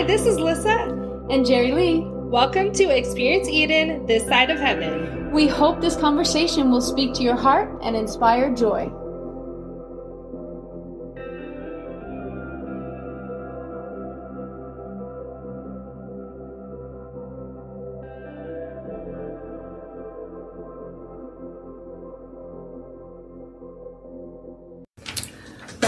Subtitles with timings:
[0.00, 2.00] Hi, this is Lissa and Jerry Lee.
[2.06, 5.30] Welcome to Experience Eden, this side of heaven.
[5.30, 8.90] We hope this conversation will speak to your heart and inspire joy.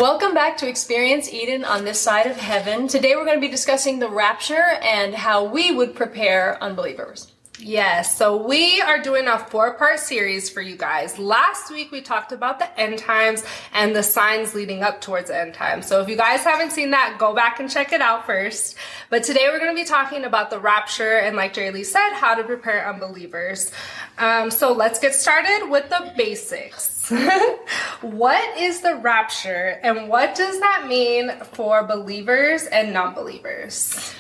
[0.03, 2.89] Welcome back to Experience Eden on this side of heaven.
[2.89, 7.31] Today we're going to be discussing the rapture and how we would prepare unbelievers.
[7.65, 11.17] Yes, so we are doing a four part series for you guys.
[11.17, 15.39] Last week we talked about the end times and the signs leading up towards the
[15.39, 15.87] end times.
[15.87, 18.75] So if you guys haven't seen that, go back and check it out first.
[19.11, 22.11] But today we're going to be talking about the rapture and, like Jerry Lee said,
[22.15, 23.71] how to prepare unbelievers.
[24.19, 27.11] Um, so let's get started with the basics.
[28.01, 34.13] what is the rapture and what does that mean for believers and non believers?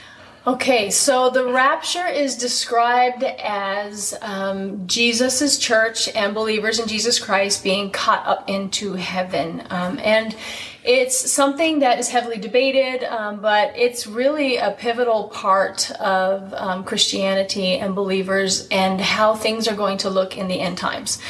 [0.45, 7.63] Okay, so the rapture is described as um, Jesus' church and believers in Jesus Christ
[7.63, 9.63] being caught up into heaven.
[9.71, 10.35] Um, and
[10.83, 16.83] it's something that is heavily debated, um, but it's really a pivotal part of um,
[16.83, 21.21] Christianity and believers and how things are going to look in the end times.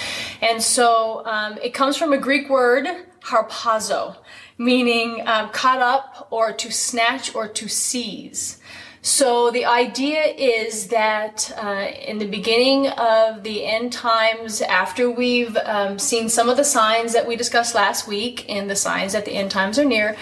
[0.40, 2.86] And so um, it comes from a Greek word,
[3.20, 4.16] harpazo,
[4.56, 8.58] meaning um, caught up or to snatch or to seize.
[9.04, 15.56] So the idea is that uh, in the beginning of the end times, after we've
[15.56, 19.24] um, seen some of the signs that we discussed last week, and the signs that
[19.24, 20.16] the end times are near,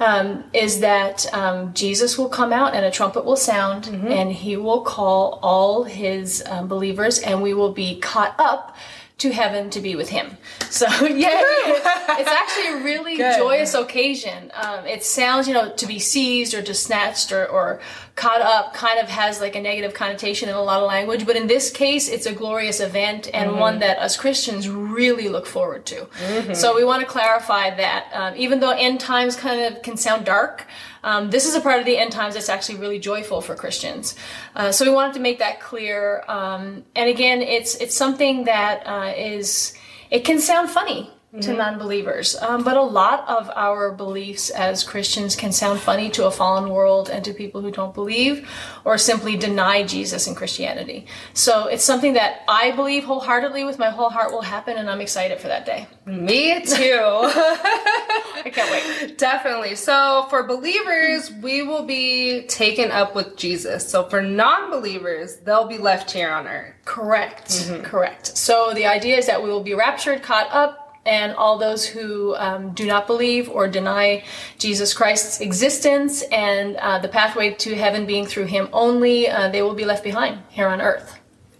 [0.00, 4.08] um, is that um, Jesus will come out and a trumpet will sound, mm-hmm.
[4.08, 8.76] and he will call all his um, believers, and we will be caught up
[9.18, 10.36] to heaven to be with him.
[10.68, 13.38] So yeah, it's actually a really Good.
[13.38, 14.52] joyous occasion.
[14.54, 17.80] Um, it sounds, you know, to be seized or to snatched or, or
[18.16, 21.36] caught up kind of has like a negative connotation in a lot of language, but
[21.36, 23.60] in this case, it's a glorious event and mm-hmm.
[23.60, 26.06] one that us Christians really look forward to.
[26.06, 26.54] Mm-hmm.
[26.54, 30.24] So we want to clarify that, um, even though end times kind of can sound
[30.24, 30.64] dark,
[31.04, 34.16] um, this is a part of the end times that's actually really joyful for Christians.
[34.56, 36.24] Uh, so we wanted to make that clear.
[36.26, 39.74] Um, and again, it's it's something that uh, is
[40.10, 41.10] it can sound funny
[41.42, 41.58] to mm-hmm.
[41.58, 42.36] non-believers.
[42.36, 46.70] Um, but a lot of our beliefs as Christians can sound funny to a fallen
[46.70, 48.48] world and to people who don't believe
[48.84, 51.06] or simply deny Jesus and Christianity.
[51.34, 55.00] So it's something that I believe wholeheartedly with my whole heart will happen, and I'm
[55.00, 55.86] excited for that day.
[56.06, 57.00] Me too.
[58.46, 59.18] I can't wait.
[59.18, 59.74] Definitely.
[59.74, 63.88] So for believers, we will be taken up with Jesus.
[63.88, 66.74] So for non-believers, they'll be left here on earth.
[66.84, 67.48] Correct.
[67.48, 67.82] Mm-hmm.
[67.82, 68.36] Correct.
[68.36, 72.34] So the idea is that we will be raptured, caught up, and all those who
[72.36, 74.24] um, do not believe or deny
[74.58, 79.62] Jesus Christ's existence and uh, the pathway to heaven being through Him only, uh, they
[79.62, 81.15] will be left behind here on earth.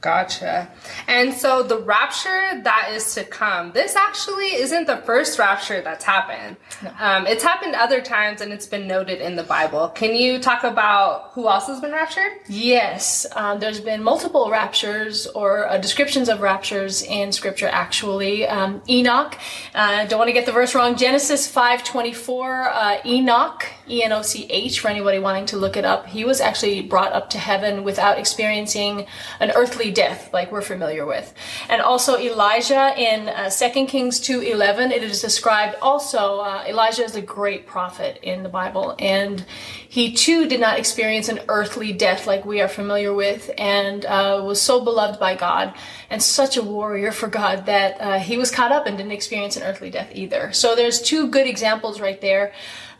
[0.07, 0.69] Gotcha.
[1.09, 6.05] And so the rapture that is to come, this actually isn't the first rapture that's
[6.05, 6.59] happened.
[6.81, 6.93] No.
[7.01, 9.89] Um, it's happened other times and it's been noted in the Bible.
[9.89, 12.31] Can you talk about who else has been raptured?
[12.47, 13.27] Yes.
[13.35, 18.47] Um, there's been multiple raptures or uh, descriptions of raptures in scripture actually.
[18.47, 19.37] Um, Enoch,
[19.75, 25.19] uh, don't want to get the verse wrong, Genesis 5.24, uh, Enoch, E-N-O-C-H for anybody
[25.19, 29.07] wanting to look it up, he was actually brought up to heaven without experiencing
[29.41, 31.33] an earthly death like we're familiar with.
[31.71, 37.17] And also Elijah in uh, 2 Kings 2:11 it is described also uh, Elijah is
[37.17, 39.45] a great prophet in the Bible and
[39.89, 44.43] he too did not experience an earthly death like we are familiar with and uh,
[44.45, 45.75] was so beloved by God
[46.11, 49.57] and such a warrior for God that uh, he was caught up and didn't experience
[49.57, 50.53] an earthly death either.
[50.53, 52.53] So there's two good examples right there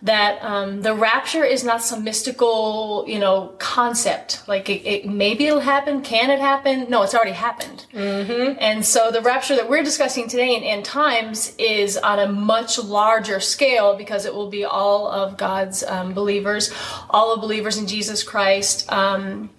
[0.07, 4.43] that um, the rapture is not some mystical, you know, concept.
[4.49, 6.03] Like it, it, maybe it'll happen.
[6.03, 6.87] Can it happen?
[6.89, 7.87] No, it's already happened.
[7.93, 8.59] Mm-hmm.
[8.61, 12.79] And so the rapture that we're discussing today in end times is on a much
[12.79, 16.73] larger scale because it will be all of God's um, believers,
[17.11, 18.91] all of believers in Jesus Christ.
[18.91, 19.51] Um,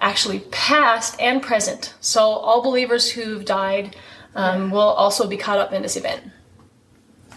[0.00, 1.94] actually past and present.
[2.00, 3.96] So all believers who've died
[4.34, 6.22] um, will also be caught up in this event.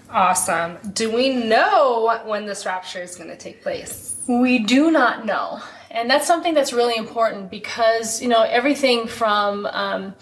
[0.09, 0.77] Awesome.
[0.93, 4.15] Do we know when this rapture is going to take place?
[4.27, 5.59] We do not know.
[5.91, 10.15] And that's something that's really important because, you know, everything from, um,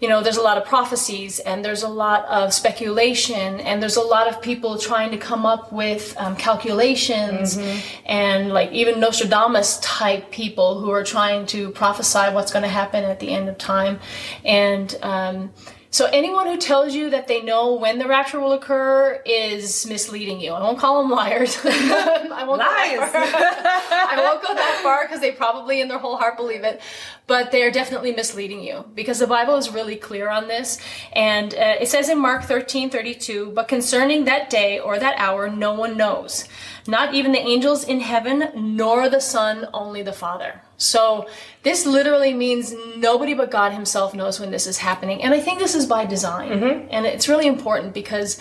[0.00, 3.96] you know, there's a lot of prophecies and there's a lot of speculation and there's
[3.96, 8.06] a lot of people trying to come up with um, calculations mm-hmm.
[8.06, 13.04] and like even Nostradamus type people who are trying to prophesy what's going to happen
[13.04, 14.00] at the end of time.
[14.44, 15.52] And, um,
[15.92, 20.40] So anyone who tells you that they know when the rapture will occur is misleading
[20.40, 20.52] you.
[20.52, 21.58] I won't call them liars.
[21.64, 23.12] I won't Lies.
[23.12, 26.80] Go I won't go that far because they probably in their whole heart believe it,
[27.26, 30.78] but they are definitely misleading you because the Bible is really clear on this.
[31.12, 35.50] And uh, it says in Mark 13, 32, but concerning that day or that hour,
[35.50, 36.48] no one knows.
[36.86, 40.62] Not even the angels in heaven, nor the Son, only the Father.
[40.80, 41.28] So
[41.62, 45.22] this literally means nobody but God Himself knows when this is happening.
[45.22, 46.52] And I think this is by design.
[46.90, 48.40] And it's really important because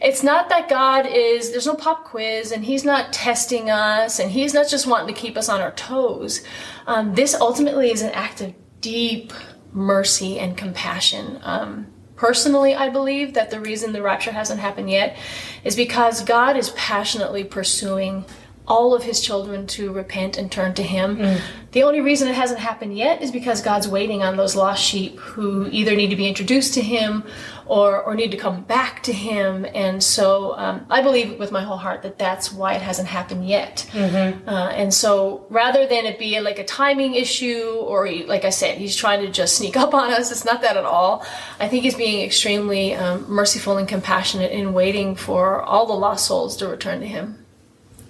[0.00, 4.30] it's not that God is, there's no pop quiz and He's not testing us and
[4.30, 6.42] He's not just wanting to keep us on our toes.
[6.86, 9.32] Um, this ultimately is an act of deep
[9.72, 11.40] mercy and compassion.
[11.42, 15.16] Um, personally, I believe that the reason the rapture hasn't happened yet
[15.64, 18.24] is because God is passionately pursuing
[18.68, 21.18] all of his children to repent and turn to him.
[21.72, 25.18] The only reason it hasn't happened yet is because God's waiting on those lost sheep
[25.18, 27.24] who either need to be introduced to him
[27.66, 29.64] or, or need to come back to him.
[29.74, 33.48] And so um, I believe with my whole heart that that's why it hasn't happened
[33.48, 33.88] yet.
[34.46, 38.50] Uh, and so rather than it be like a timing issue or he, like I
[38.50, 41.24] said, he's trying to just sneak up on us, it's not that at all.
[41.58, 46.26] I think he's being extremely um, merciful and compassionate in waiting for all the lost
[46.26, 47.38] souls to return to him.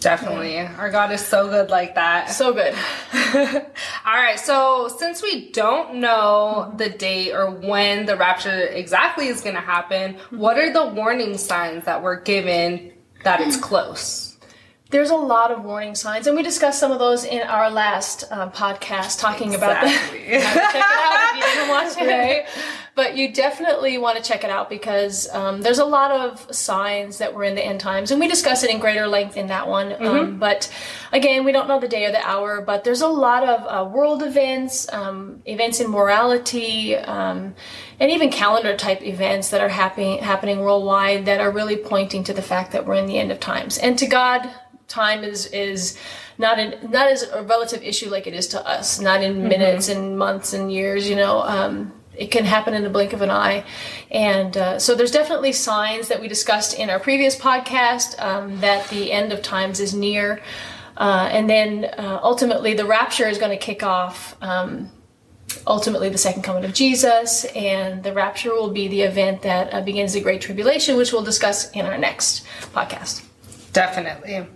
[0.03, 0.59] Definitely.
[0.59, 2.31] Our God is so good like that.
[2.31, 2.75] So good.
[4.05, 9.41] All right, so since we don't know the date or when the rapture exactly is
[9.41, 12.93] going to happen, what are the warning signs that we're given
[13.25, 14.37] that it's close?
[14.91, 18.25] There's a lot of warning signs, and we discussed some of those in our last
[18.31, 20.09] uh, podcast, talking about that.
[20.11, 22.82] check it out if you didn't watch it, right?
[22.95, 27.19] But you definitely want to check it out because um, there's a lot of signs
[27.19, 29.67] that we're in the end times, and we discuss it in greater length in that
[29.67, 29.95] one.
[30.05, 30.71] Um, but
[31.11, 33.89] again, we don't know the day or the hour, but there's a lot of uh,
[33.89, 37.55] world events, um, events in morality, um,
[37.99, 42.35] and even calendar type events that are happening happening worldwide that are really pointing to
[42.35, 43.79] the fact that we're in the end of times.
[43.79, 44.51] And to God,
[44.89, 45.99] time is is
[46.37, 49.01] not an not as a relative issue like it is to us.
[49.01, 51.09] Not in minutes and months and years.
[51.09, 51.41] You know.
[51.41, 53.65] Um, it can happen in the blink of an eye.
[54.11, 58.89] And uh, so there's definitely signs that we discussed in our previous podcast um, that
[58.89, 60.43] the end of times is near.
[60.97, 64.37] Uh, and then uh, ultimately, the rapture is going to kick off.
[64.43, 64.91] Um,
[65.67, 69.81] ultimately, the second coming of Jesus, and the rapture will be the event that uh,
[69.81, 72.45] begins the Great Tribulation, which we'll discuss in our next
[72.75, 73.25] podcast.
[73.73, 74.47] Definitely.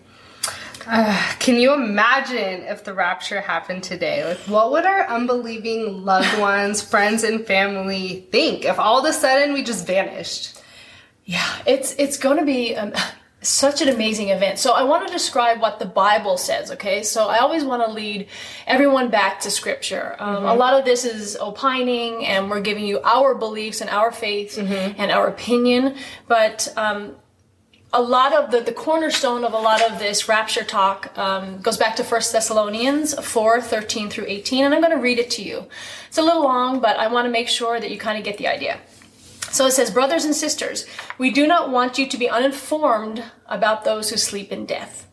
[0.87, 4.25] Uh, can you imagine if the rapture happened today?
[4.25, 9.13] Like, what would our unbelieving loved ones, friends, and family think if all of a
[9.13, 10.61] sudden we just vanished?
[11.25, 12.93] Yeah, it's it's going to be um,
[13.43, 14.59] such an amazing event.
[14.59, 16.71] So I want to describe what the Bible says.
[16.73, 18.29] Okay, so I always want to lead
[18.67, 20.17] everyone back to Scripture.
[20.19, 24.11] Um, A lot of this is opining, and we're giving you our beliefs and our
[24.13, 25.97] faith and our opinion,
[26.29, 26.73] but.
[26.77, 27.17] Um,
[27.93, 31.77] a lot of the, the cornerstone of a lot of this rapture talk um, goes
[31.77, 35.43] back to 1 Thessalonians 4 13 through 18, and I'm going to read it to
[35.43, 35.67] you.
[36.09, 38.39] It's a little long, but I want to make sure that you kind of get
[38.39, 38.81] the idea.
[39.51, 40.87] So it says, Brothers and sisters,
[41.17, 45.09] we do not want you to be uninformed about those who sleep in death,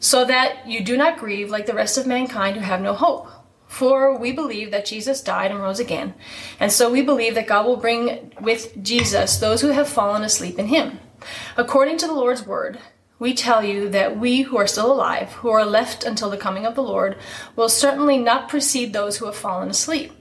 [0.00, 3.28] so that you do not grieve like the rest of mankind who have no hope.
[3.68, 6.14] For we believe that Jesus died and rose again,
[6.58, 10.58] and so we believe that God will bring with Jesus those who have fallen asleep
[10.58, 10.98] in him.
[11.56, 12.78] According to the Lord's word,
[13.18, 16.66] we tell you that we who are still alive, who are left until the coming
[16.66, 17.16] of the Lord,
[17.54, 20.12] will certainly not precede those who have fallen asleep.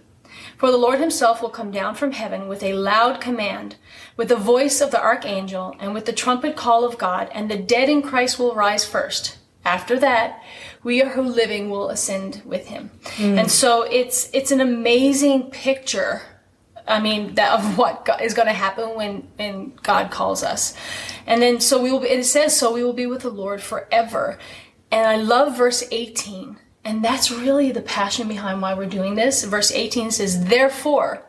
[0.57, 3.75] For the Lord himself will come down from heaven with a loud command,
[4.15, 7.57] with the voice of the archangel, and with the trumpet call of God, and the
[7.57, 9.37] dead in Christ will rise first.
[9.65, 10.41] After that,
[10.83, 12.91] we who are living will ascend with him.
[13.17, 13.39] Mm.
[13.39, 16.21] And so it's it's an amazing picture
[16.87, 20.75] I mean, that of what is going to happen when, when God calls us.
[21.25, 23.61] And then, so we will be, it says, so we will be with the Lord
[23.61, 24.37] forever.
[24.91, 26.57] And I love verse 18.
[26.83, 29.43] And that's really the passion behind why we're doing this.
[29.43, 31.25] Verse 18 says, therefore,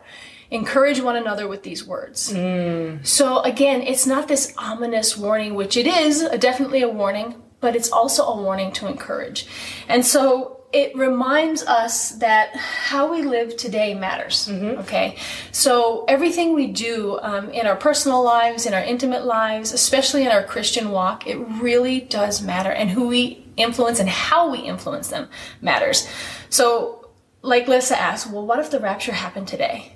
[0.51, 2.33] encourage one another with these words.
[2.33, 3.05] Mm.
[3.07, 7.91] So again, it's not this ominous warning, which it is definitely a warning, but it's
[7.91, 9.47] also a warning to encourage.
[9.89, 14.49] And so it reminds us that how we live today matters.
[14.51, 15.17] Okay,
[15.53, 20.29] so everything we do um, in our personal lives, in our intimate lives, especially in
[20.29, 25.09] our Christian walk, it really does matter, and who we influence and how we influence
[25.09, 25.29] them
[25.61, 26.09] matters.
[26.51, 27.09] So,
[27.43, 29.93] like Lissa asked, well, what if the rapture happened today?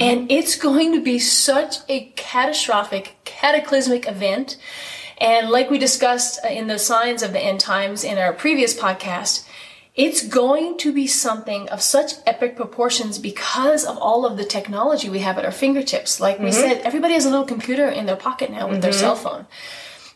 [0.00, 4.58] And it's going to be such a catastrophic, cataclysmic event.
[5.16, 8.78] And like we discussed uh, in the signs of the end times in our previous
[8.78, 9.47] podcast,
[9.98, 15.10] it's going to be something of such epic proportions because of all of the technology
[15.10, 16.20] we have at our fingertips.
[16.20, 16.52] Like we mm-hmm.
[16.52, 19.00] said, everybody has a little computer in their pocket now with their mm-hmm.
[19.00, 19.46] cell phone.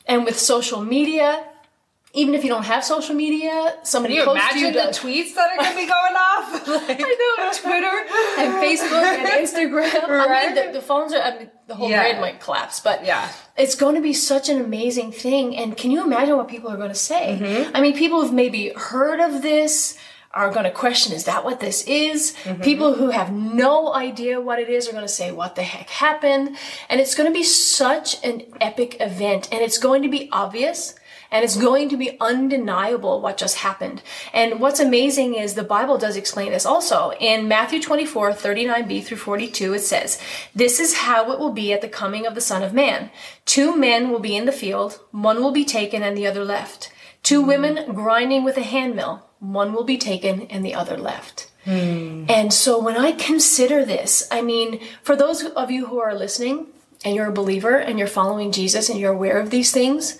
[0.07, 1.45] And with social media,
[2.15, 4.93] even if you don't have social media, somebody Can you close to you imagine the
[4.93, 6.69] tweets that are going to be going off?
[6.69, 7.97] Like- I know Twitter
[8.39, 10.09] and Facebook and Instagram.
[10.09, 11.21] I mean, the, the phones are.
[11.23, 12.03] I mean, the whole Yeah.
[12.03, 13.29] grid might collapse, but Yeah.
[13.57, 15.57] it's going to be such an amazing thing.
[15.57, 17.39] And can you imagine what people are going to say?
[17.41, 17.77] Mm-hmm.
[17.77, 19.97] I mean, people who've maybe heard of this
[20.35, 22.35] are going to question, is that what this is?
[22.45, 22.63] Mm-hmm.
[22.63, 25.89] People who have no idea what it is are going to say, what the heck
[25.91, 26.57] happened?
[26.89, 30.95] And it's going to be such an epic event and it's going to be obvious.
[31.33, 34.03] And it's going to be undeniable what just happened.
[34.33, 37.13] And what's amazing is the Bible does explain this also.
[37.19, 40.21] In Matthew 24, 39b through 42, it says,
[40.55, 43.11] This is how it will be at the coming of the Son of Man.
[43.47, 46.93] Two men will be in the field, one will be taken and the other left.
[47.23, 47.49] Two hmm.
[47.49, 51.51] women grinding with a handmill, one will be taken and the other left.
[51.65, 52.27] Hmm.
[52.29, 56.67] And so when I consider this, I mean, for those of you who are listening
[57.05, 60.19] and you're a believer and you're following Jesus and you're aware of these things,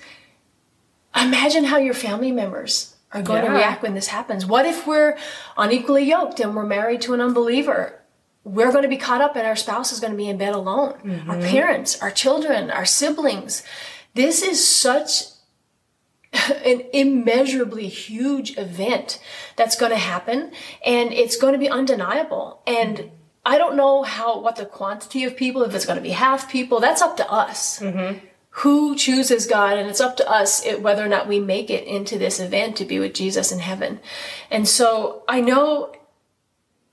[1.17, 4.47] imagine how your family members are going to react when this happens.
[4.47, 5.19] What if we're
[5.57, 8.01] unequally yoked and we're married to an unbeliever?
[8.45, 10.55] We're going to be caught up and our spouse is going to be in bed
[10.55, 10.95] alone.
[11.05, 11.31] Mm-hmm.
[11.31, 13.63] Our parents, our children, our siblings.
[14.15, 15.25] This is such
[16.65, 19.21] an immeasurably huge event
[19.57, 20.53] that's going to happen
[20.85, 23.15] and it's going to be undeniable and mm-hmm.
[23.45, 26.51] i don't know how what the quantity of people if it's going to be half
[26.51, 28.19] people that's up to us mm-hmm.
[28.57, 32.19] Who chooses god and it's up to us whether or not we make it into
[32.19, 34.01] this event to be with jesus in heaven.
[34.51, 35.93] And so i know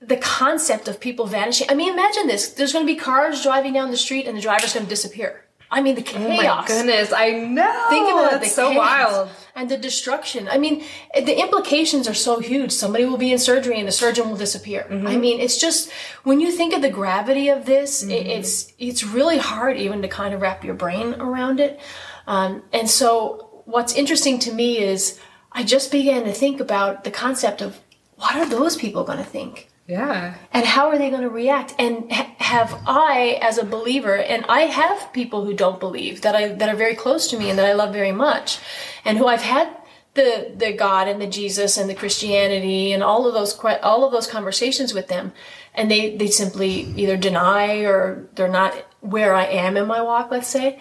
[0.00, 3.74] the concept of people vanishing i mean imagine this there's going to be cars driving
[3.74, 6.64] down the street and the driver's going to disappear i mean the chaos Oh my
[6.66, 7.86] goodness, I know.
[7.90, 8.36] Think about it.
[8.42, 9.28] It's the so chaos wild.
[9.54, 10.48] And the destruction.
[10.48, 10.84] I mean,
[11.14, 12.70] the implications are so huge.
[12.72, 14.86] Somebody will be in surgery and the surgeon will disappear.
[14.88, 15.06] Mm-hmm.
[15.06, 15.90] I mean, it's just
[16.22, 18.30] when you think of the gravity of this, Mm-hmm.
[18.38, 21.78] it's it's really hard even to kind of wrap your brain around it.
[22.26, 25.18] Um, and so, what's interesting to me is
[25.52, 27.80] I just began to think about the concept of
[28.16, 29.69] what are those people going to think?
[29.90, 30.36] Yeah.
[30.52, 34.44] and how are they going to react and ha- have i as a believer and
[34.48, 37.58] i have people who don't believe that i that are very close to me and
[37.58, 38.60] that i love very much
[39.04, 39.68] and who i've had
[40.14, 44.12] the the god and the jesus and the christianity and all of those all of
[44.12, 45.32] those conversations with them
[45.74, 50.30] and they they simply either deny or they're not where i am in my walk
[50.30, 50.78] let's say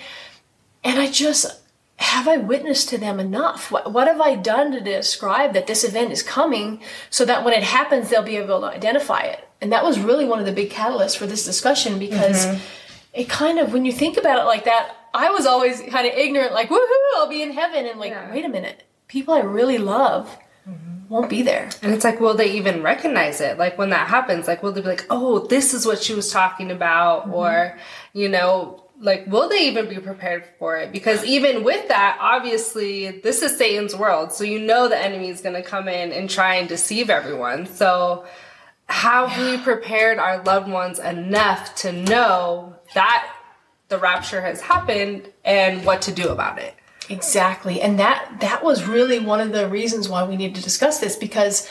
[0.84, 1.62] and i just
[2.02, 3.72] have I witnessed to them enough?
[3.72, 7.54] What, what have I done to describe that this event is coming so that when
[7.54, 9.48] it happens, they'll be able to identify it?
[9.62, 12.58] And that was really one of the big catalysts for this discussion because
[13.14, 16.14] it kind of, when you think about it like that, I was always kind of
[16.14, 17.86] ignorant, like, woohoo, I'll be in heaven.
[17.86, 18.32] And like, Yeah.
[18.32, 20.38] wait a minute, people I really love
[21.10, 21.70] won't be there.
[21.82, 23.58] And it's like, will they even recognize it?
[23.58, 26.32] Like when that happens, like will they be like, oh, this is what she was
[26.32, 27.34] talking about, Mm-hmm.
[27.34, 27.78] or
[28.14, 30.92] you know, like will they even be prepared for it?
[30.92, 35.42] Because even with that, obviously, this is Satan's world, so you know the enemy is
[35.42, 37.66] going to come in and try and deceive everyone.
[37.66, 38.26] So,
[38.88, 43.32] have we prepared our loved ones enough to know that
[43.88, 46.76] the rapture has happened and what to do about it?
[47.10, 47.82] Exactly.
[47.82, 51.16] And that that was really one of the reasons why we need to discuss this
[51.16, 51.70] because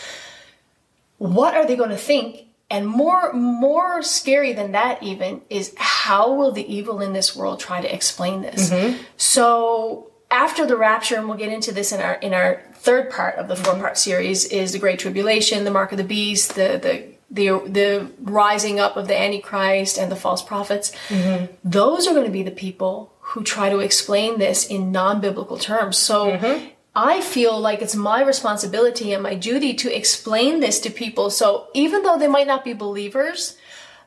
[1.19, 2.48] what are they going to think?
[2.71, 7.61] And more more scary than that even is how will the evil in this world
[7.61, 8.69] try to explain this?
[8.69, 9.03] Mm-hmm.
[9.17, 13.37] So after the rapture, and we'll get into this in our in our third part
[13.37, 16.79] of the four part series, is the Great Tribulation, the Mark of the Beast, the
[16.83, 20.93] the the the rising up of the Antichrist and the false prophets.
[21.09, 21.47] Mm-hmm.
[21.65, 25.59] Those are going to be the people who try to explain this in non biblical
[25.59, 25.97] terms.
[25.97, 26.33] So.
[26.33, 26.67] Mm-hmm.
[26.95, 31.31] I feel like it's my responsibility and my duty to explain this to people.
[31.31, 33.57] So even though they might not be believers,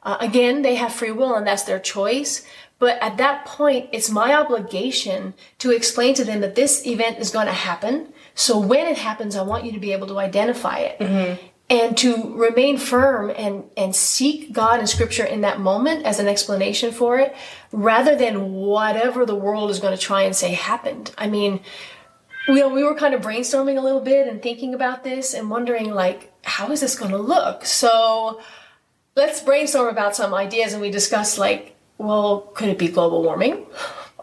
[0.04, 2.46] uh, again, they have free will and that's their choice.
[2.80, 7.30] But at that point, it's my obligation to explain to them that this event is
[7.30, 8.12] going to happen.
[8.34, 10.98] So when it happens, I want you to be able to identify it.
[11.70, 16.28] And to remain firm and, and seek God and scripture in that moment as an
[16.28, 17.34] explanation for it,
[17.72, 21.12] rather than whatever the world is going to try and say happened.
[21.18, 21.62] I mean,
[22.48, 25.92] we, we were kind of brainstorming a little bit and thinking about this and wondering
[25.92, 27.66] like how is this going to look?
[27.66, 28.42] So
[29.16, 33.66] let's brainstorm about some ideas and we discussed like well could it be global warming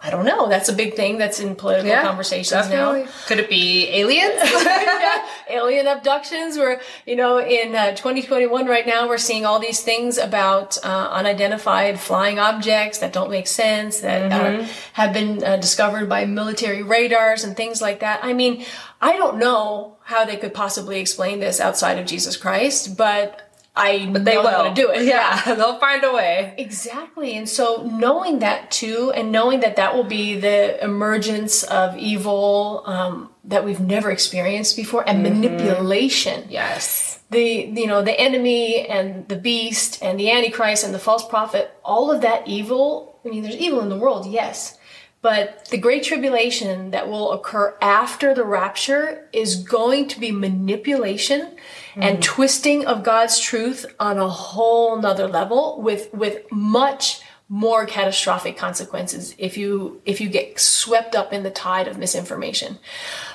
[0.02, 2.93] i don't know that's a big thing that's in political conversations now
[3.26, 4.35] Could it be aliens?
[4.43, 6.57] yeah, alien abductions.
[6.57, 11.09] We're, you know, in uh, 2021 right now, we're seeing all these things about uh,
[11.11, 16.83] unidentified flying objects that don't make sense, that are, have been uh, discovered by military
[16.83, 18.21] radars and things like that.
[18.23, 18.64] I mean,
[19.00, 23.48] I don't know how they could possibly explain this outside of Jesus Christ, but
[23.78, 25.06] I But they know will how to do it.
[25.06, 26.54] Yeah, they'll find a way.
[26.58, 27.37] Exactly.
[27.37, 32.82] And so knowing that too, and knowing that that will be the emergence of evil
[32.87, 36.44] um, that we've never experienced before and manipulation.
[36.49, 37.20] Yes.
[37.30, 41.70] The, you know, the enemy and the beast and the antichrist and the false prophet,
[41.85, 43.20] all of that evil.
[43.25, 44.77] I mean, there's evil in the world, yes.
[45.20, 51.56] But the great tribulation that will occur after the rapture is going to be manipulation
[51.96, 58.56] and twisting of God's truth on a whole nother level with, with much more catastrophic
[58.56, 62.78] consequences if you, if you get swept up in the tide of misinformation.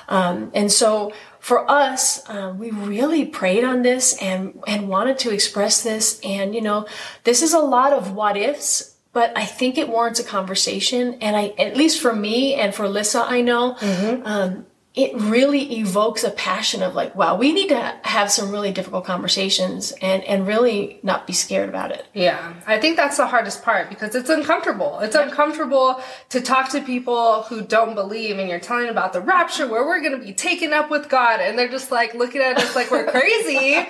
[0.08, 5.32] Um, and so for us, um, we really prayed on this and, and wanted to
[5.32, 6.20] express this.
[6.24, 6.86] And, you know,
[7.24, 11.14] this is a lot of what ifs, but I think it warrants a conversation.
[11.22, 13.76] And I, at least for me and for Lissa, I know,
[14.24, 18.70] um, it really evokes a passion of like, wow, we need to have some really
[18.70, 22.06] difficult conversations and, and really not be scared about it.
[22.14, 25.00] Yeah, I think that's the hardest part because it's uncomfortable.
[25.00, 29.66] It's uncomfortable to talk to people who don't believe and you're telling about the rapture
[29.66, 32.56] where we're going to be taken up with God and they're just like looking at
[32.58, 33.74] us like we're crazy.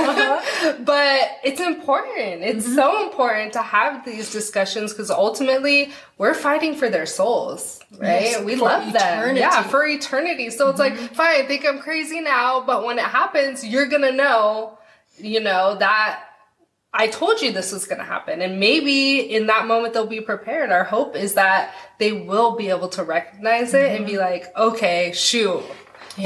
[0.00, 0.74] Uh-huh.
[0.84, 2.42] but it's important.
[2.42, 2.74] It's mm-hmm.
[2.74, 8.24] so important to have these discussions because ultimately we're fighting for their souls, right?
[8.24, 9.36] Yes, we love them.
[9.38, 10.50] Yeah, for eternity.
[10.50, 11.14] So it's like, mm-hmm.
[11.14, 14.78] fine, I think I'm crazy now, but when it happens, you're going to know,
[15.16, 16.22] you know, that
[16.92, 18.42] I told you this was going to happen.
[18.42, 20.70] And maybe in that moment they'll be prepared.
[20.70, 24.20] Our hope is that they will be able to recognize it and be mm-hmm.
[24.20, 25.62] like, okay, shoot.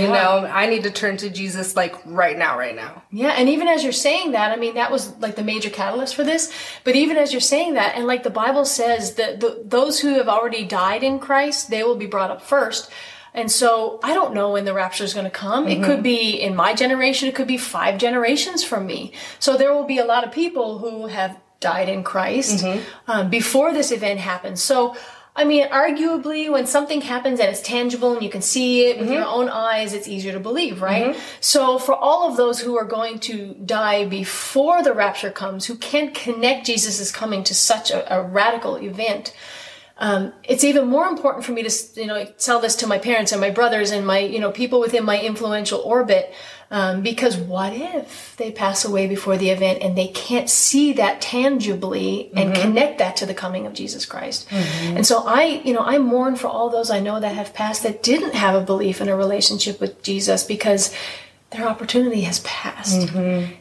[0.03, 3.03] You know, I need to turn to Jesus like right now, right now.
[3.11, 6.15] Yeah, and even as you're saying that, I mean, that was like the major catalyst
[6.15, 6.53] for this.
[6.85, 10.15] But even as you're saying that, and like the Bible says that the, those who
[10.15, 12.91] have already died in Christ, they will be brought up first.
[13.35, 15.67] And so I don't know when the rapture is going to come.
[15.67, 17.29] It could be in my generation.
[17.29, 19.13] It could be five generations from me.
[19.41, 22.65] So there will be a lot of people who have died in Christ
[23.09, 24.63] um, before this event happens.
[24.63, 24.95] So
[25.37, 29.11] I mean, arguably, when something happens and it's tangible and you can see it with
[29.11, 31.17] your own eyes, it's easier to believe, right?
[31.41, 35.75] So, for all of those who are going to die before the rapture comes, who
[35.75, 39.35] can't connect Jesus' coming to such a, a radical event,
[39.99, 43.33] um, it's even more important for me to, you know, tell this to my parents
[43.33, 46.33] and my brothers and my, you know, people within my influential orbit.
[46.71, 51.21] Um, because what if they pass away before the event and they can't see that
[51.21, 54.49] tangibly and connect that to the coming of Jesus Christ?
[54.97, 57.83] And so I, you know, I mourn for all those I know that have passed
[57.83, 60.93] that didn't have a belief in a relationship with Jesus because
[61.51, 63.09] their opportunity has passed.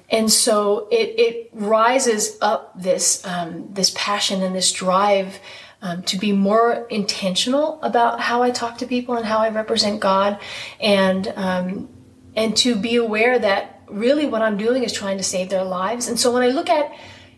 [0.10, 5.40] And so it, it rises up this, um, this passion and this drive
[5.84, 10.00] um, to be more intentional about how I talk to people and how I represent
[10.00, 10.40] God,
[10.80, 11.90] and um,
[12.36, 16.08] and to be aware that really what I'm doing is trying to save their lives.
[16.08, 16.92] And so when I look at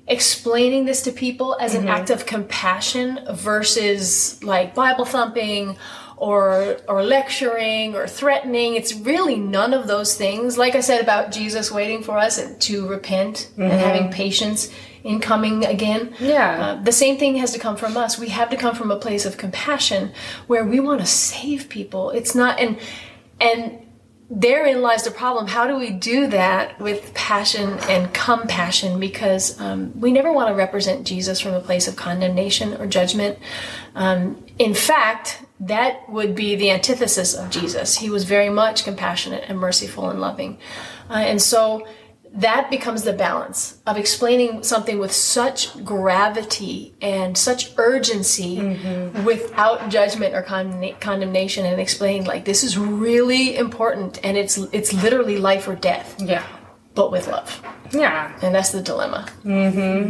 [0.08, 5.78] explaining this to people as an act of compassion versus like Bible thumping
[6.18, 10.58] or or lecturing or threatening it's really none of those things.
[10.58, 14.72] Like i said about jesus waiting for us to repent and having patience
[15.04, 16.78] in coming again Yeah.
[16.80, 18.18] uh, the same thing has to come from us.
[18.18, 20.12] We have to come from a place of compassion
[20.48, 22.12] where we want to save people.
[22.12, 22.78] It's not and
[23.42, 23.85] and
[24.30, 25.48] therein lies the problem.
[25.48, 29.00] How do we do that with passion and compassion?
[29.00, 33.38] Because um, we never want to represent Jesus from a place of condemnation or judgment.
[33.94, 37.98] Um, in fact, that would be the antithesis of Jesus.
[37.98, 40.58] He was very much compassionate and merciful and loving.
[41.10, 41.88] Uh, and so
[42.36, 49.24] that becomes the balance of explaining something with such gravity and such urgency mm-hmm.
[49.24, 54.92] without judgment or condemna- condemnation and explaining like this is really important and it's it's
[55.02, 56.46] literally life or death Yeah.
[56.96, 58.32] But with love Yeah.
[58.42, 59.28] and that's the dilemma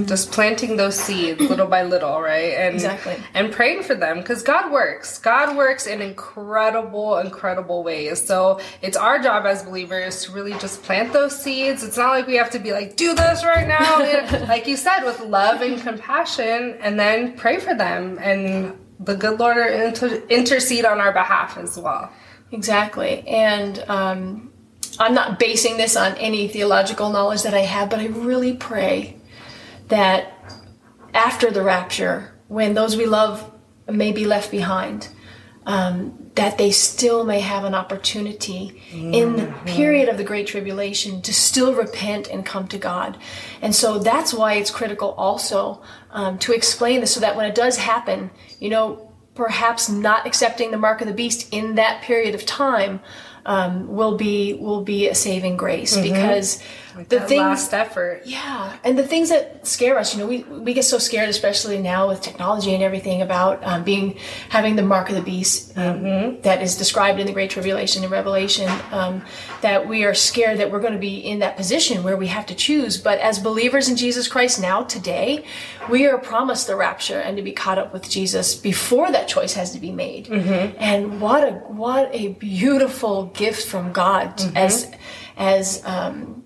[0.05, 2.53] Just planting those seeds little by little, right?
[2.53, 3.15] And Exactly.
[3.33, 5.17] and praying for them because God works.
[5.19, 8.25] God works in incredible, incredible ways.
[8.25, 11.83] So it's our job as believers to really just plant those seeds.
[11.83, 13.99] It's not like we have to be like, do this right now.
[14.47, 18.17] like you said, with love and compassion, and then pray for them.
[18.21, 22.09] And the good Lord inter- intercede on our behalf as well.
[22.51, 23.27] Exactly.
[23.27, 24.51] And um,
[24.99, 29.17] I'm not basing this on any theological knowledge that I have, but I really pray
[29.87, 30.33] that
[31.13, 33.51] after the rapture, when those we love
[33.87, 35.09] may be left behind,
[35.65, 41.21] um, that they still may have an opportunity in the period of the Great Tribulation
[41.21, 43.17] to still repent and come to God.
[43.61, 45.81] And so that's why it's critical also
[46.11, 50.71] um, to explain this so that when it does happen, you know, perhaps not accepting
[50.71, 52.99] the mark of the beast in that period of time,
[53.45, 56.61] um, will be will be a saving grace because
[57.03, 58.23] the things last effort.
[58.25, 61.79] yeah, and the things that scare us, you know, we, we get so scared, especially
[61.79, 64.17] now with technology and everything, about um, being
[64.49, 68.11] having the mark of the beast um, that is described in the Great Tribulation and
[68.11, 68.69] Revelation.
[68.91, 69.23] Um,
[69.61, 72.45] that we are scared that we're going to be in that position where we have
[72.45, 72.97] to choose.
[72.97, 75.43] But as believers in Jesus Christ now, today,
[75.89, 79.53] we are promised the rapture and to be caught up with Jesus before that choice
[79.53, 80.29] has to be made.
[80.77, 84.91] And what a what a beautiful gift from God as
[85.37, 86.44] as um,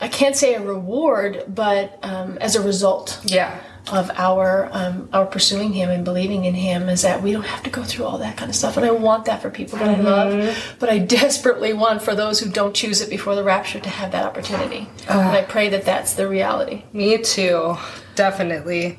[0.00, 3.58] I can't say a reward, but um, as a result Yeah.
[3.92, 7.62] of our um, our pursuing Him and believing in Him, is that we don't have
[7.62, 8.76] to go through all that kind of stuff.
[8.76, 12.40] And I want that for people that I love, but I desperately want for those
[12.40, 14.88] who don't choose it before the rapture to have that opportunity.
[15.08, 16.84] and I pray that that's the reality.
[16.92, 17.76] Me too.
[18.16, 18.98] Definitely.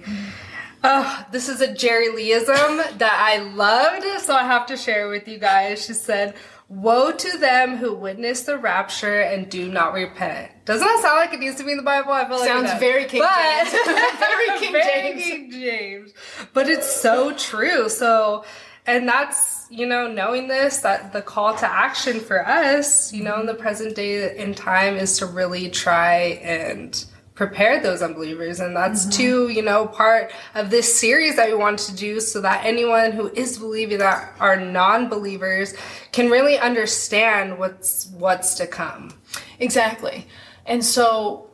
[0.84, 5.28] Uh, this is a Jerry Leeism that I loved, so I have to share with
[5.28, 5.84] you guys.
[5.84, 6.36] She said,
[6.68, 10.52] Woe to them who witness the rapture and do not repent.
[10.66, 12.12] Doesn't that sound like it needs to be in the Bible?
[12.12, 13.72] I feel like Sounds it very King but, James.
[14.20, 15.24] Very King very James.
[15.24, 16.14] King James.
[16.54, 17.88] But it's so true.
[17.88, 18.46] So,
[18.88, 23.40] and that's, you know, knowing this, that the call to action for us, you know,
[23.40, 28.60] in the present day in time is to really try and prepare those unbelievers.
[28.60, 29.12] And that's mm-hmm.
[29.12, 33.12] too, you know, part of this series that we want to do so that anyone
[33.12, 35.76] who is believing that are non-believers
[36.12, 39.12] can really understand what's, what's to come.
[39.60, 40.28] Exactly.
[40.66, 41.50] And so,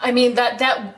[0.00, 0.96] I mean that that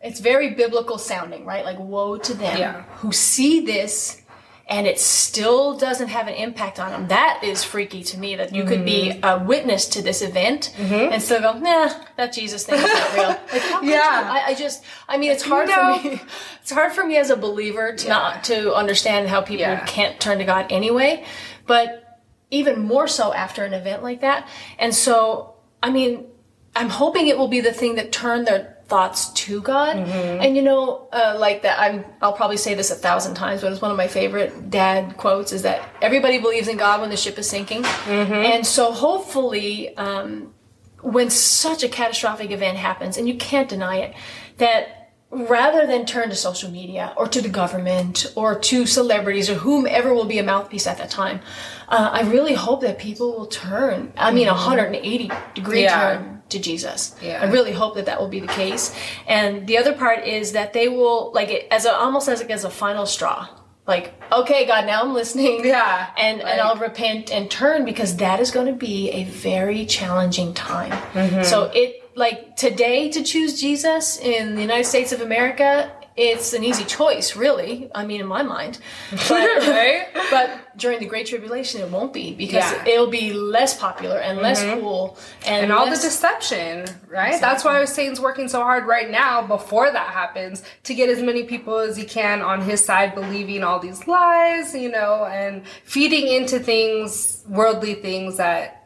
[0.00, 1.64] it's very biblical sounding, right?
[1.64, 2.82] Like woe to them Yeah.
[2.96, 4.22] who see this
[4.66, 7.08] and it still doesn't have an impact on them.
[7.08, 9.24] That is freaky to me that you could be Mm-hmm.
[9.42, 13.28] a witness to this event and still go, nah, that Jesus thing is not real.
[13.52, 14.00] Like, Yeah.
[14.32, 16.20] I, I just, I mean, it's hard for me.
[16.62, 19.84] It's hard for me as a believer to not to understand how people Yeah.
[19.84, 21.24] can't turn to God anyway.
[21.66, 24.48] But even more so after an event like that.
[24.78, 26.26] And so, I mean,
[26.74, 29.96] I'm hoping it will be the thing that turned their thoughts to God.
[29.96, 33.72] And you know, uh, like that, I'm, I'll probably say this a thousand times, but
[33.72, 37.16] it's one of my favorite dad quotes is that everybody believes in God when the
[37.16, 37.84] ship is sinking.
[37.84, 40.52] And so hopefully, um,
[41.00, 44.14] when such a catastrophic event happens, and you can't deny it,
[44.58, 49.54] that rather than turn to social media or to the government or to celebrities or
[49.54, 51.40] whomever will be a mouthpiece at that time,
[51.88, 54.12] uh, I really hope that people will turn.
[54.16, 55.98] I mean, a 180 degree Yeah.
[56.18, 57.14] turn to Jesus.
[57.22, 57.42] Yeah.
[57.42, 58.94] I really hope that that will be the case.
[59.26, 62.50] And the other part is that they will like it as a almost as a,
[62.50, 63.48] as a final straw.
[63.86, 65.62] Like, okay, God, now I'm listening.
[65.64, 69.24] Yeah, And like- and I'll repent and turn because that is going to be a
[69.24, 70.92] very challenging time.
[71.12, 71.42] Mm-hmm.
[71.42, 76.62] So it like today to choose Jesus in the United States of America, it's an
[76.62, 77.90] easy choice, really.
[77.94, 78.78] I mean, in my mind,
[79.10, 80.06] but, Right?
[80.30, 82.72] but during the Great Tribulation, it won't be because Yeah.
[82.74, 82.86] Mm-hmm.
[82.86, 87.40] it'll be less popular and less cool and, and all the deception, right?
[87.40, 91.44] That's why Satan's working so hard right now before that happens to get as many
[91.44, 96.28] people as he can on his side believing all these lies, you know, and feeding
[96.28, 98.83] into things, worldly things that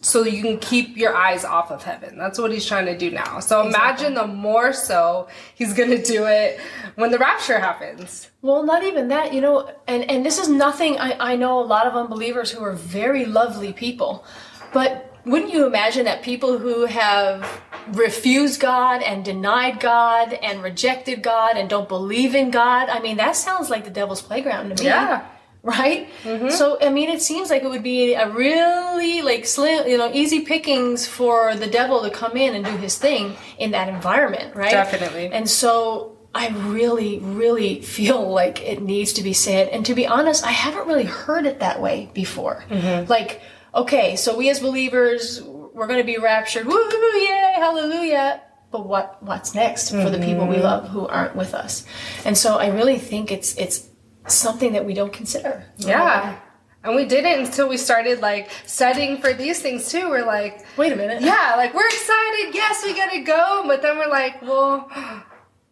[0.00, 2.16] so you can keep your eyes off of heaven.
[2.16, 3.40] That's what he's trying to do now.
[3.40, 6.60] So imagine the more so he's going to do it
[6.94, 8.30] when the rapture happens.
[8.42, 11.64] Well, not even that, you know, and, and this is nothing, I, I know a
[11.64, 14.24] lot of unbelievers who are very lovely people,
[14.72, 21.22] but wouldn't you imagine that people who have refused God and denied God and rejected
[21.22, 24.82] God and don't believe in God, I mean, that sounds like the devil's playground to
[24.82, 24.88] me.
[24.88, 25.26] Yeah.
[25.68, 26.08] Right?
[26.22, 26.48] Mm-hmm.
[26.48, 30.10] So, I mean, it seems like it would be a really, like, slim, you know,
[30.14, 34.56] easy pickings for the devil to come in and do his thing in that environment,
[34.56, 34.70] right?
[34.70, 35.26] Definitely.
[35.26, 39.68] And so I really, really feel like it needs to be said.
[39.68, 42.64] And to be honest, I haven't really heard it that way before.
[42.70, 43.10] Mm-hmm.
[43.10, 43.42] Like,
[43.74, 46.66] okay, so we as believers, we're going to be raptured.
[46.66, 48.40] Woo, woo yay, hallelujah.
[48.70, 50.64] But what what's next for the people we mm-hmm.
[50.64, 51.86] love who aren't with us?
[52.26, 53.87] And so I really think it's it's
[54.30, 55.64] something that we don't consider.
[55.76, 56.38] Yeah.
[56.84, 60.08] And we didn't until we started like studying for these things too.
[60.08, 61.22] We're like, Wait a minute.
[61.22, 62.54] yeah, like we're excited.
[62.54, 63.64] Yes, we gotta go.
[63.66, 64.88] But then we're like, well,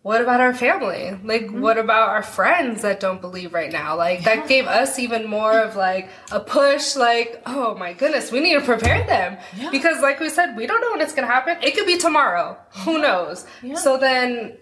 [0.02, 1.12] what about our family?
[1.24, 1.60] Like, Mm-hmm.
[1.60, 3.96] what about our friends that don't believe right now?
[3.96, 6.96] Like, that gave us even more of like a push.
[6.96, 9.70] Like, oh my goodness, we need to prepare them Yeah.
[9.70, 11.56] because, like we said, we don't know when it's gonna happen.
[11.62, 12.56] It could be tomorrow.
[12.84, 13.46] Who knows?
[13.76, 14.58] So then.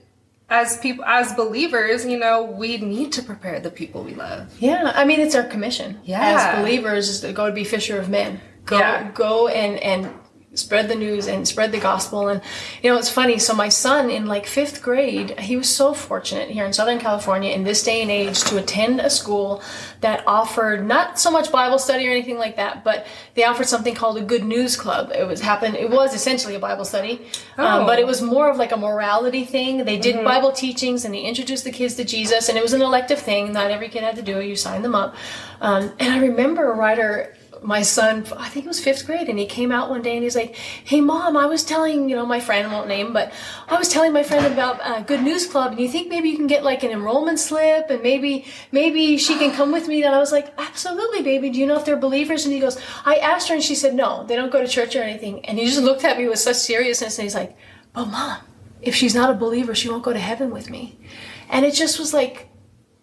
[0.50, 4.52] As people, as believers, you know, we need to prepare the people we love.
[4.60, 6.20] Yeah, I mean it's our commission Yeah.
[6.22, 8.40] as believers is to go to be fisher of men.
[8.66, 9.10] Go Yeah.
[9.14, 10.10] go and and
[10.54, 12.28] spread the news and spread the gospel.
[12.28, 12.40] And
[12.82, 13.38] you know it's funny.
[13.38, 17.52] So my son in like fifth grade he was so fortunate here in southern california
[17.52, 19.62] in this day and age to attend a school
[20.00, 23.94] that offered not so much bible study or anything like that but they offered something
[23.94, 25.10] called a good news club.
[25.14, 27.20] It was happened it was essentially a bible study
[27.58, 27.86] um, Oh.
[27.86, 29.84] but it was more of like a morality thing.
[29.84, 32.82] They did bible teachings and they introduced the kids to jesus and it was an
[32.82, 33.52] elective thing.
[33.52, 34.46] Not every kid had to do it.
[34.46, 35.14] You signed them up.
[35.60, 39.38] Um, and i remember a writer my son, I think it was fifth grade, and
[39.38, 42.26] he came out one day and he's like, "Hey, mom, I was telling you know
[42.26, 43.32] my friend, I won't name, but
[43.68, 46.36] I was telling my friend about uh, Good News Club, and you think maybe you
[46.36, 50.14] can get like an enrollment slip, and maybe maybe she can come with me." And
[50.14, 51.48] I was like, "Absolutely, baby.
[51.48, 53.94] Do you know if they're believers?" And he goes, "I asked her, and she said
[53.94, 56.38] no, they don't go to church or anything." And he just looked at me with
[56.38, 57.56] such seriousness, and he's like,
[57.94, 58.40] "But mom,
[58.82, 60.98] if she's not a believer, she won't go to heaven with me."
[61.48, 62.48] And it just was like,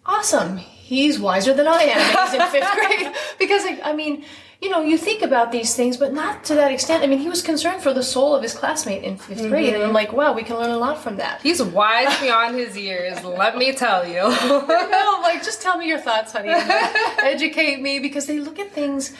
[0.04, 0.58] awesome.
[0.58, 2.30] He's wiser than I am.
[2.30, 4.24] He's in fifth grade because, I mean,
[4.62, 7.02] you know, you think about these things, but not to that extent.
[7.02, 9.82] I mean, he was concerned for the soul of his classmate in 5th grade, and
[9.82, 9.94] I'm mm-hmm.
[9.94, 11.42] like, wow, we can learn a lot from that.
[11.42, 14.20] He's wise beyond his years, let me tell you.
[14.20, 16.50] no, I'm like, just tell me your thoughts, honey.
[16.50, 16.60] Uh,
[17.24, 19.12] educate me because they look at things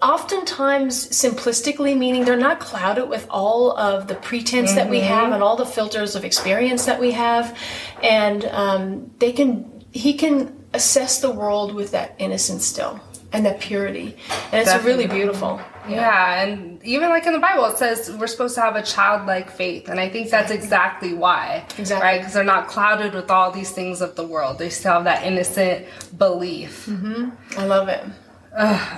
[0.00, 5.08] oftentimes simplistically, meaning they're not clouded with all of the pretense that we mm-hmm.
[5.08, 7.58] have and all the filters of experience that we have,
[8.00, 13.00] and um, they can he can assess the world with that innocence still
[13.32, 14.16] and that purity,
[14.52, 15.60] and it's really beautiful.
[15.88, 19.50] Yeah, and even like in the Bible, it says we're supposed to have a childlike
[19.50, 21.64] faith, and I think that's exactly why.
[21.78, 22.06] Exactly.
[22.06, 22.18] Right?
[22.18, 24.58] Because they're not clouded with all these things of the world.
[24.58, 25.86] They still have that innocent
[26.16, 26.86] belief.
[26.86, 27.30] Mm-hmm.
[27.58, 28.04] I love it.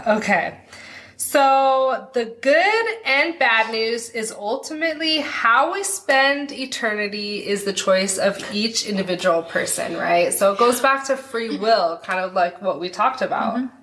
[0.07, 0.59] Okay.
[1.17, 8.17] So the good and bad news is ultimately how we spend eternity is the choice
[8.17, 10.33] of each individual person, right?
[10.33, 13.57] So it goes back to free will, kind of like what we talked about.
[13.57, 13.77] Mm-hmm.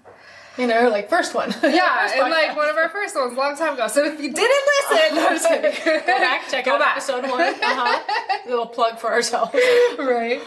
[0.57, 1.51] You know, like first one.
[1.61, 3.87] Yeah, First and like one of our first ones a long time ago.
[3.87, 5.71] So if you didn't listen, I'm just kidding.
[5.85, 6.97] Go back, check Go out back.
[6.97, 7.41] episode one.
[7.41, 8.39] Uh-huh.
[8.47, 9.53] Little plug for ourselves.
[9.99, 10.41] right?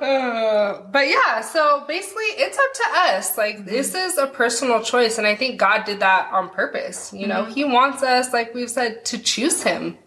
[0.00, 2.84] Uh, but yeah, so basically, it's up to
[3.16, 3.36] us.
[3.38, 7.12] Like, this is a personal choice, and I think God did that on purpose.
[7.12, 9.98] You know, He wants us, like we've said, to choose Him.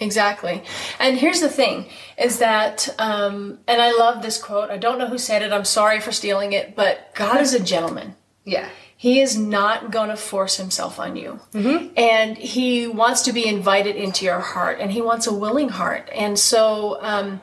[0.00, 0.62] Exactly.
[0.98, 1.86] And here's the thing
[2.16, 4.70] is that, um, and I love this quote.
[4.70, 5.52] I don't know who said it.
[5.52, 8.16] I'm sorry for stealing it, but God is a gentleman.
[8.44, 8.68] Yeah.
[8.96, 11.40] He is not going to force himself on you.
[11.96, 16.08] And he wants to be invited into your heart and he wants a willing heart.
[16.14, 17.40] And so, um,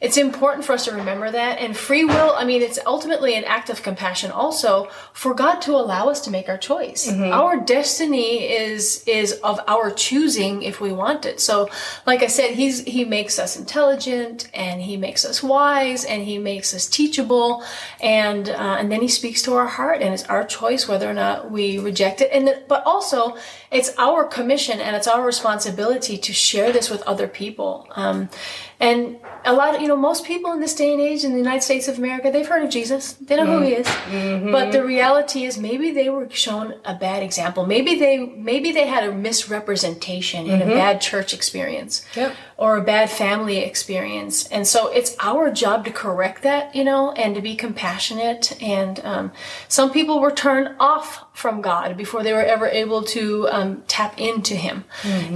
[0.00, 1.58] it's important for us to remember that.
[1.58, 5.72] And free will, I mean, it's ultimately an act of compassion also for God to
[5.72, 7.08] allow us to make our choice.
[7.32, 11.40] Our destiny is, is of our choosing if we want it.
[11.40, 11.68] So,
[12.06, 16.38] like I said, he's, he makes us intelligent and he makes us wise and he
[16.38, 17.64] makes us teachable.
[18.00, 21.14] And, uh, and then he speaks to our heart and it's our choice whether or
[21.14, 22.30] not we reject it.
[22.32, 23.36] And, the, but also
[23.74, 27.88] it's our commission and it's our responsibility to share this with other people.
[27.96, 28.30] Um,
[28.78, 31.38] and a lot of, you know, most people in this day and age in the
[31.38, 33.14] United States of America, they've heard of Jesus.
[33.14, 33.80] They know who he mm-hmm.
[33.80, 33.86] is.
[33.86, 34.52] Mm-hmm.
[34.52, 37.66] But the reality is maybe they were shown a bad example.
[37.66, 40.74] Maybe they, maybe they had a misrepresentation in a mm-hmm.
[40.74, 42.34] bad church experience Yep.
[42.56, 44.46] Or a bad family experience.
[44.46, 48.60] And so it's our job to correct that, you know, and to be compassionate.
[48.62, 49.32] And um,
[49.68, 54.20] some people were turned off from God before they were ever able to um, tap
[54.20, 54.84] into Him.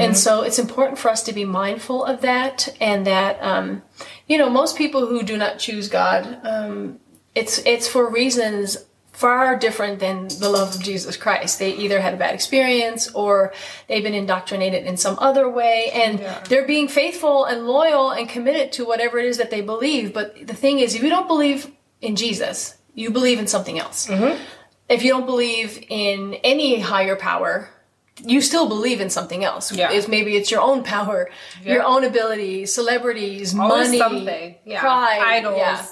[0.00, 3.83] And so it's important for us to be mindful of that and that, um,
[4.28, 7.00] you know, most people who do not choose God, um,
[7.35, 8.78] it's it's for reasons
[9.18, 11.59] far different than the love of Jesus Christ.
[11.59, 13.52] They either had a bad experience or
[13.88, 18.70] they've been indoctrinated in some other way and they're being faithful and loyal and committed
[18.74, 20.14] to whatever it is that they believe.
[20.14, 21.68] But the thing is, if you don't believe
[22.00, 24.07] in Jesus, you believe in something else.
[24.07, 24.40] Mm-hmm.
[24.88, 27.70] If you don't believe in any higher power,
[28.24, 29.72] you still believe in something else.
[29.72, 29.90] Yeah.
[29.90, 31.28] If maybe it's your own power,
[31.64, 34.54] your own ability, celebrities, Always money, something.
[34.64, 34.81] Yeah.
[34.81, 35.57] pride, Idols.
[35.57, 35.87] yeah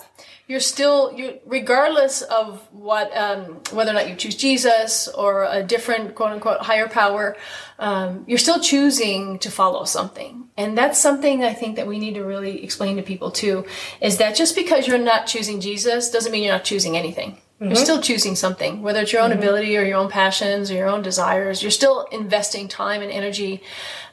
[0.47, 5.63] you're still you regardless of what um, whether or not you choose jesus or a
[5.63, 7.37] different quote unquote higher power
[7.79, 10.49] um, you're still choosing to follow something.
[10.57, 13.67] And that's something i think that we need to really explain to people too
[14.01, 17.75] is that just because you're not choosing jesus doesn't mean you're not choosing anything you're
[17.75, 21.01] still choosing something whether it's your own ability or your own passions or your own
[21.01, 23.63] desires you're still investing time and energy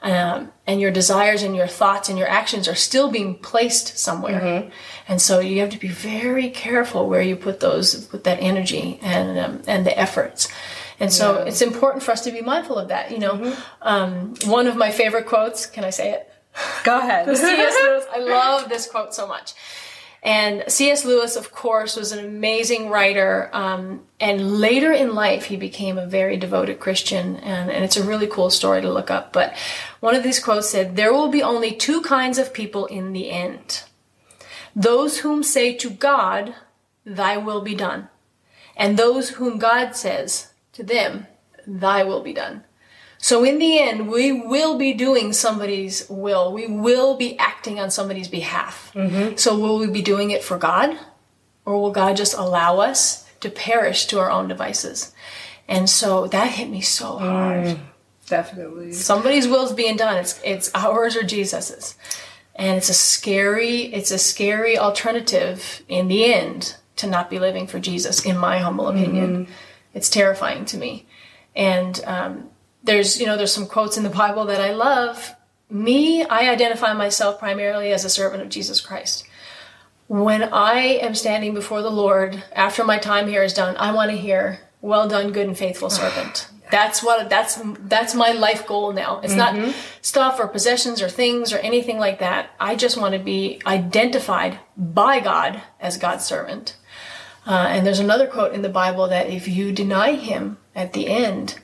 [0.01, 4.71] um, and your desires and your thoughts and your actions are still being placed somewhere
[5.10, 8.97] and so you have to be very careful where you put those put that energy
[9.01, 10.47] and um, and the efforts
[10.99, 14.67] and so it's important for us to be mindful of that you know um, one
[14.67, 16.29] of my favorite quotes can i say it
[16.84, 17.25] Go ahead.
[17.38, 17.75] C.S.
[17.84, 18.06] Lewis.
[18.13, 19.53] I love this quote so much.
[20.24, 21.04] And C.S.
[21.04, 23.50] Lewis, of course, was an amazing writer.
[23.52, 27.36] Um, and later in life, he became a very devoted Christian.
[27.36, 29.34] And, and it's a really cool story to look up.
[29.34, 29.54] But
[30.00, 33.30] one of these quotes said, There will be only two kinds of people in the
[33.30, 33.84] end
[34.76, 36.56] those whom say to God,
[37.06, 38.10] Thy will be done,
[38.76, 41.28] and those whom God says to them,
[41.68, 42.64] Thy will be done.
[43.24, 46.52] So in the end, we will be doing somebody's will.
[46.52, 48.92] We will be acting on somebody's behalf.
[48.94, 49.38] Mm-hmm.
[49.38, 51.00] So will we be doing it for God?
[51.64, 55.14] Or will God just allow us to perish to our own devices?
[55.70, 57.68] And so that hit me so hard.
[57.68, 57.80] Mm,
[58.28, 58.92] definitely.
[58.92, 60.18] Somebody's will is being done.
[60.18, 61.96] It's it's ours or Jesus's.
[62.56, 67.68] And it's a scary, it's a scary alternative in the end to not be living
[67.68, 69.46] for Jesus, in my humble opinion.
[69.46, 69.54] Mm-hmm.
[69.94, 71.06] It's terrifying to me.
[71.56, 72.50] And um,
[72.84, 75.36] there's you know there's some quotes in the bible that i love.
[75.69, 79.26] Me i identify myself primarily as a servant of jesus christ.
[80.08, 84.12] When i am standing before the lord after my time here is done i want
[84.12, 86.50] to hear well done good and faithful servant.
[86.69, 89.19] that's what that's that's my life goal now.
[89.24, 89.67] It's mm-hmm.
[89.67, 92.50] not stuff or possessions or things or anything like that.
[92.60, 96.76] I just want to be identified by god as god's servant.
[97.46, 101.08] Uh, and there's another quote in the bible that if you deny him at the
[101.08, 101.60] end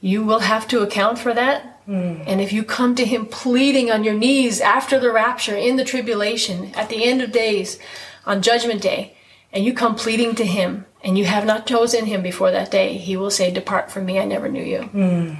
[0.00, 1.86] you will have to account for that.
[1.88, 2.24] Mm.
[2.26, 5.84] And if you come to him pleading on your knees after the rapture, in the
[5.84, 7.78] tribulation, at the end of days,
[8.26, 9.16] on judgment day,
[9.52, 12.98] and you come pleading to him, and you have not chosen him before that day,
[12.98, 14.80] he will say, Depart from me, I never knew you.
[14.92, 15.36] Mm.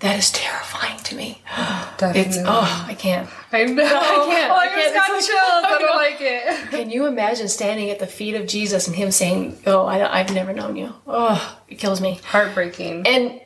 [0.00, 1.40] That is terrifying to me.
[1.96, 2.20] Definitely.
[2.22, 3.28] It's, oh, I can't.
[3.52, 3.84] I know.
[3.86, 4.50] I can't.
[4.50, 4.94] Oh, I, I can't.
[4.94, 5.28] got chills.
[5.30, 6.70] I don't like it.
[6.70, 10.34] Can you imagine standing at the feet of Jesus and him saying, Oh, I, I've
[10.34, 10.92] never known you?
[11.06, 12.18] Oh, it kills me.
[12.24, 13.06] Heartbreaking.
[13.06, 13.40] And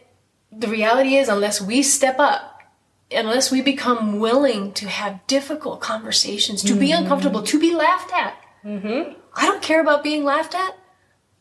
[0.59, 2.62] the reality is, unless we step up,
[3.11, 6.81] unless we become willing to have difficult conversations, to mm-hmm.
[6.81, 9.12] be uncomfortable, to be laughed at, mm-hmm.
[9.35, 10.77] I don't care about being laughed at.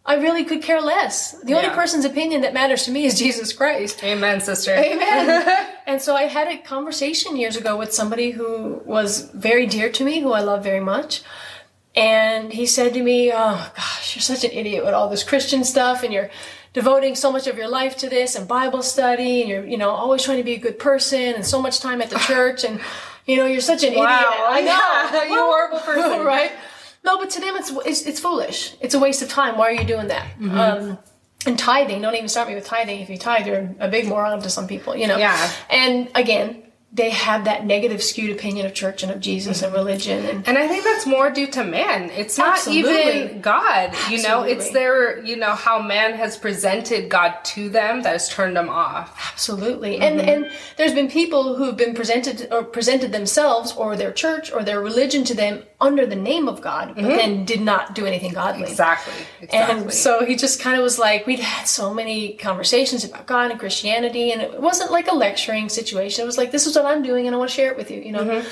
[0.08, 1.32] I really could care less.
[1.32, 1.58] The yeah.
[1.58, 4.04] only person's opinion that matters to me is Jesus Christ.
[4.04, 4.72] Amen, sister.
[4.72, 5.68] Amen.
[5.88, 10.06] and so I had a conversation years ago with somebody who was very dear to
[10.06, 11.24] me, who I love very much.
[11.96, 15.64] And he said to me, Oh gosh, you're such an idiot with all this Christian
[15.64, 16.30] stuff and you're
[16.76, 19.92] devoting so much of your life to this and Bible study and you're, you know,
[19.92, 22.82] always trying to be a good person and so much time at the church and,
[23.26, 24.04] you know, you're such an wow.
[24.04, 24.42] idiot.
[24.46, 25.18] I know.
[25.18, 26.26] Yeah, you horrible person.
[26.26, 26.52] right?
[27.06, 28.76] No, but to them it's, it's, it's, foolish.
[28.82, 29.58] It's a waste of time.
[29.58, 30.28] Why are you doing that?
[30.38, 30.60] Mm-hmm.
[30.60, 30.98] Um,
[31.46, 33.00] and tithing, don't even start me with tithing.
[33.00, 35.16] If you tithe, you're a big moron to some people, you know?
[35.16, 35.52] Yeah.
[35.70, 36.62] And again,
[36.96, 39.66] they have that negative skewed opinion of church and of Jesus mm-hmm.
[39.66, 42.10] and religion and, and I think that's more due to man.
[42.12, 43.24] It's not Absolutely.
[43.24, 43.90] even God.
[43.90, 44.18] Absolutely.
[44.18, 48.30] You know, it's their you know, how man has presented God to them that has
[48.30, 49.32] turned them off.
[49.34, 49.96] Absolutely.
[49.96, 50.20] Mm-hmm.
[50.20, 54.64] And and there's been people who've been presented or presented themselves or their church or
[54.64, 57.10] their religion to them under the name of God, but mm-hmm.
[57.10, 58.64] then did not do anything godly.
[58.64, 59.14] Exactly.
[59.42, 59.82] exactly.
[59.82, 63.52] And so he just kind of was like, we'd had so many conversations about God
[63.52, 66.24] and Christianity, and it wasn't like a lecturing situation.
[66.24, 67.92] It was like, this is what I'm doing, and I want to share it with
[67.92, 68.24] you, you know?
[68.24, 68.48] Mm-hmm.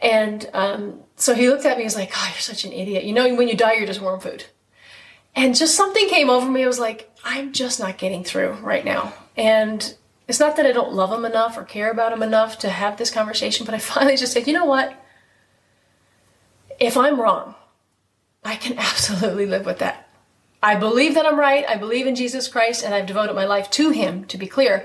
[0.00, 3.04] And um, so he looked at me and was like, oh, you're such an idiot.
[3.04, 4.44] You know, when you die, you're just worm food.
[5.34, 6.62] And just something came over me.
[6.62, 9.12] I was like, I'm just not getting through right now.
[9.36, 9.94] And
[10.28, 12.96] it's not that I don't love him enough or care about him enough to have
[12.96, 14.94] this conversation, but I finally just said, you know what?
[16.78, 17.54] if I'm wrong,
[18.44, 20.08] I can absolutely live with that.
[20.62, 21.64] I believe that I'm right.
[21.68, 24.84] I believe in Jesus Christ and I've devoted my life to him, to be clear.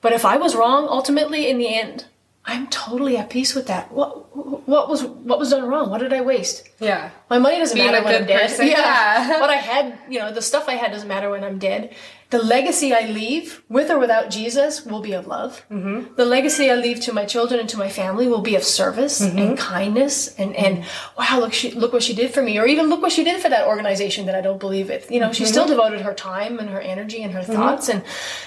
[0.00, 2.06] But if I was wrong, ultimately, in the end,
[2.50, 3.92] I'm totally at peace with that.
[3.92, 4.36] What
[4.66, 5.88] what was what was done wrong?
[5.88, 6.68] What did I waste?
[6.80, 8.40] Yeah, my money doesn't Being matter when I'm dead.
[8.40, 9.28] Person, yeah.
[9.28, 9.40] yeah.
[9.40, 11.94] what I had, you know, the stuff I had doesn't matter when I'm dead.
[12.30, 15.64] The legacy I leave, with or without Jesus, will be of love.
[15.70, 16.14] Mm-hmm.
[16.14, 19.20] The legacy I leave to my children and to my family will be of service
[19.20, 19.38] mm-hmm.
[19.38, 20.84] and kindness and and
[21.16, 23.40] wow, look she look what she did for me, or even look what she did
[23.40, 25.08] for that organization that I don't believe it.
[25.08, 25.52] You know, she mm-hmm.
[25.52, 27.52] still devoted her time and her energy and her mm-hmm.
[27.52, 28.02] thoughts, and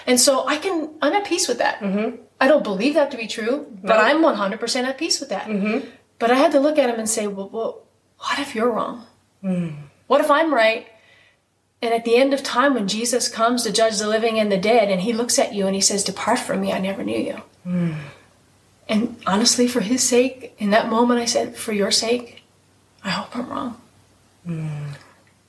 [0.05, 1.81] and so I can I'm at peace with that.
[2.43, 5.47] I don't believe that to be true, but I'm 100% at peace with that.
[5.47, 5.87] Mm-hmm.
[6.19, 7.83] But I had to look at him and say, well, well
[8.17, 9.05] what if you're wrong?
[9.41, 9.75] Mm.
[10.07, 10.85] What if I'm right?
[11.81, 14.57] And at the end of time, when Jesus comes to judge the living and the
[14.57, 17.17] dead, and he looks at you and he says, Depart from me, I never knew
[17.17, 17.41] you.
[17.65, 17.95] Mm.
[18.89, 22.43] And honestly, for his sake, in that moment, I said, For your sake,
[23.05, 23.81] I hope I'm wrong.
[24.45, 24.95] Mm.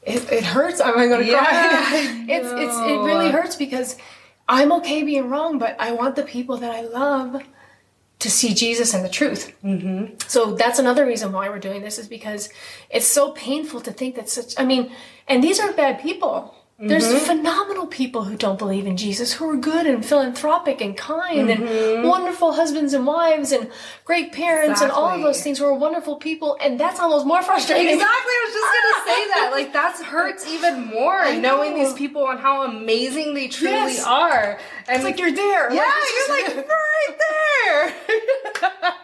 [0.04, 0.80] It, it hurts.
[0.80, 2.26] I'm going to yeah, cry.
[2.28, 3.96] it's, it's, it really hurts because
[4.48, 7.42] I'm okay being wrong, but I want the people that I love
[8.18, 9.54] to see Jesus and the truth.
[9.62, 10.14] Mm-hmm.
[10.28, 12.48] So that's another reason why we're doing this is because
[12.90, 14.92] it's so painful to think that such, I mean,
[15.28, 16.54] and these are bad people.
[16.76, 17.24] There's mm-hmm.
[17.24, 21.62] phenomenal people who don't believe in Jesus who are good and philanthropic and kind and
[21.62, 22.08] mm-hmm.
[22.08, 23.70] wonderful husbands and wives and
[24.04, 27.42] great parents and all of those things who are wonderful people and that's almost more
[27.44, 27.94] frustrating.
[27.94, 29.48] Exactly, I was just gonna say that.
[29.52, 34.04] Like that hurts even more knowing these people and how amazing they truly Yes.
[34.04, 34.58] are.
[34.88, 35.72] And It's like you're there.
[35.72, 37.94] yeah, it's you're like right there.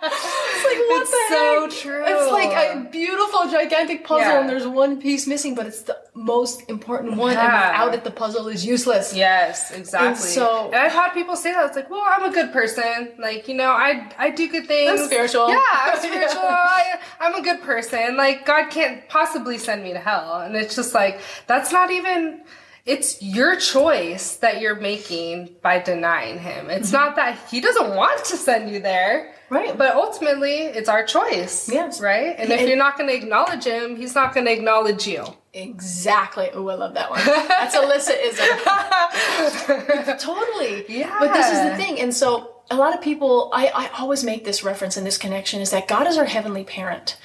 [0.03, 1.71] It's like what It's the so heck?
[1.71, 2.05] true.
[2.05, 4.41] It's like a beautiful gigantic puzzle Yeah.
[4.41, 7.85] and there's one piece missing, but it's the most important one and Yeah.
[7.85, 9.15] without it the puzzle is useless.
[9.15, 10.29] Yes, exactly.
[10.29, 13.13] so- and I've had people say that it's like, well, I'm a good person.
[13.19, 15.01] Like, you know, I I do good things.
[15.01, 15.49] I'm spiritual.
[15.49, 16.01] Yeah, I'm Yeah.
[16.01, 16.43] spiritual.
[16.49, 18.17] I, I'm a good person.
[18.17, 20.41] Like, God can't possibly send me to hell.
[20.41, 22.43] And it's just like that's not even.
[22.87, 26.71] It's your choice that you're making by denying him.
[26.71, 26.97] It's mm-hmm.
[26.97, 29.35] not that he doesn't want to send you there.
[29.51, 29.77] Right.
[29.77, 31.69] But ultimately, it's our choice.
[31.71, 32.01] Yes.
[32.01, 32.35] Right?
[32.39, 35.25] And if you're not going to acknowledge him, he's not going to acknowledge you.
[35.53, 36.49] Exactly.
[36.53, 37.25] Oh, I love that one.
[37.25, 37.77] That's
[39.77, 40.19] Alyssa-ism.
[40.21, 40.85] totally.
[40.89, 41.17] Yeah.
[41.19, 42.01] But this is the thing.
[42.01, 45.61] And so a lot of people, I, I always make this reference and this connection
[45.61, 47.17] is that God is our heavenly parent.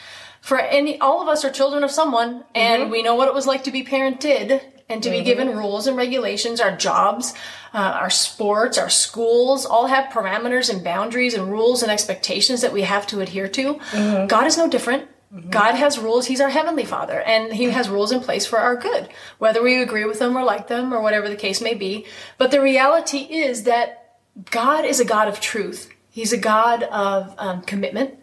[0.42, 2.92] For any, all of us are children of someone and mm-hmm.
[2.92, 5.26] we know what it was like to be parented and to be mm-hmm.
[5.26, 6.60] given rules and regulations.
[6.60, 7.34] Our jobs,
[7.74, 12.74] uh, our sports, our schools all have parameters and boundaries and rules and expectations that
[12.74, 13.76] we have to adhere to.
[13.76, 14.28] Mm-hmm.
[14.28, 15.10] God is no different.
[15.50, 16.28] God has rules.
[16.28, 19.82] He's our heavenly father and he has rules in place for our good, whether we
[19.82, 22.06] agree with them or like them or whatever the case may be.
[22.38, 24.20] But the reality is that
[24.52, 25.90] God is a God of truth.
[26.10, 28.16] He's a God of um, commitment.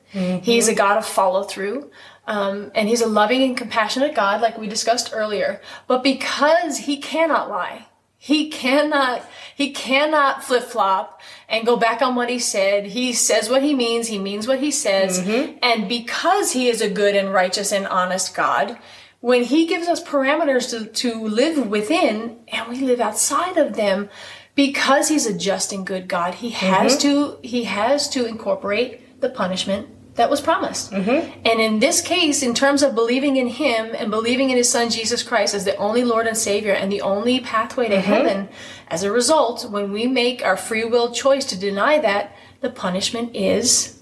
[0.42, 1.90] He's a God of follow through.
[2.26, 5.60] Um, and he's a loving and compassionate God, like we discussed earlier.
[5.86, 7.86] But because he cannot lie,
[8.24, 12.86] he cannot, he cannot flip flop and go back on what he said.
[12.86, 14.06] He says what he means.
[14.06, 15.18] He means what he says.
[15.18, 15.58] Mm-hmm.
[15.60, 18.78] And because he is a good and righteous and honest God,
[19.18, 24.08] when he gives us parameters to, to live within and we live outside of them,
[24.54, 27.40] because he's a just and good God, he has mm-hmm.
[27.40, 30.90] to, he has to incorporate the punishment that was promised.
[30.90, 31.40] Mm-hmm.
[31.46, 34.90] And in this case, in terms of believing in Him and believing in His Son
[34.90, 38.04] Jesus Christ as the only Lord and Savior and the only pathway to mm-hmm.
[38.04, 38.48] heaven,
[38.88, 43.34] as a result, when we make our free will choice to deny that, the punishment
[43.34, 44.00] is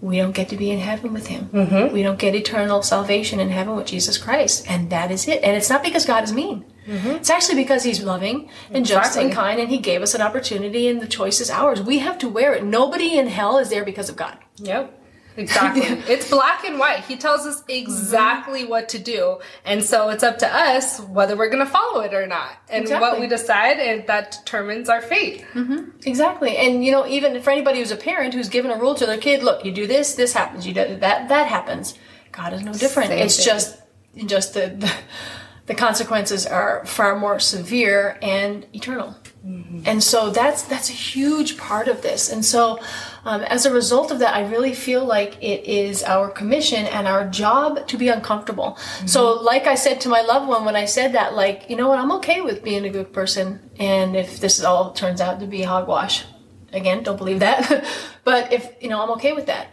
[0.00, 1.50] we don't get to be in heaven with Him.
[1.52, 1.92] Mm-hmm.
[1.92, 4.64] We don't get eternal salvation in heaven with Jesus Christ.
[4.68, 5.42] And that is it.
[5.42, 6.64] And it's not because God is mean.
[6.86, 10.88] It's actually because He's loving and just and kind, and He gave us an opportunity,
[10.88, 11.82] and the choice is ours.
[11.82, 12.64] We have to wear it.
[12.64, 14.38] Nobody in hell is there because of God.
[14.56, 14.99] Yep.
[15.36, 15.82] Exactly.
[16.12, 17.04] it's black and white.
[17.04, 19.38] He tells us exactly what to do.
[19.64, 22.52] And so it's up to us whether we're going to follow it or not.
[22.68, 25.44] And what we decide, and that determines our fate.
[25.54, 25.90] Mm-hmm.
[26.04, 26.56] Exactly.
[26.56, 29.18] And you know, even for anybody who's a parent who's given a rule to their
[29.18, 30.66] kid, look, you do this, this happens.
[30.66, 31.98] You do that, that happens.
[32.32, 33.10] God is no different.
[33.10, 33.46] Same it's thing.
[33.46, 33.80] just
[34.26, 34.92] just the, the
[35.66, 39.16] the consequences are far more severe and eternal.
[39.42, 42.30] And so that's that's a huge part of this.
[42.30, 42.78] And so
[43.24, 47.08] um, as a result of that, I really feel like it is our commission and
[47.08, 48.76] our job to be uncomfortable.
[49.06, 51.88] So like I said to my loved one when I said that, like, you know
[51.88, 53.70] what, I'm okay with being a good person.
[53.78, 56.24] And if this all turns out to be hogwash,
[56.72, 57.84] again, don't believe that.
[58.24, 59.68] but if, you know, I'm okay with that.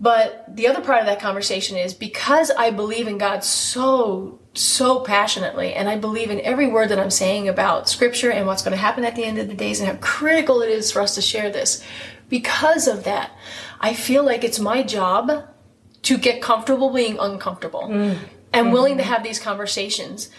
[0.00, 5.00] But the other part of that conversation is because I believe in God so, so
[5.00, 8.72] passionately, and I believe in every word that I'm saying about scripture and what's going
[8.72, 11.14] to happen at the end of the days and how critical it is for us
[11.14, 11.82] to share this.
[12.28, 13.30] Because of that,
[13.80, 15.48] I feel like it's my job
[16.02, 18.18] to get comfortable being uncomfortable mm.
[18.52, 18.72] and mm-hmm.
[18.72, 20.30] willing to have these conversations.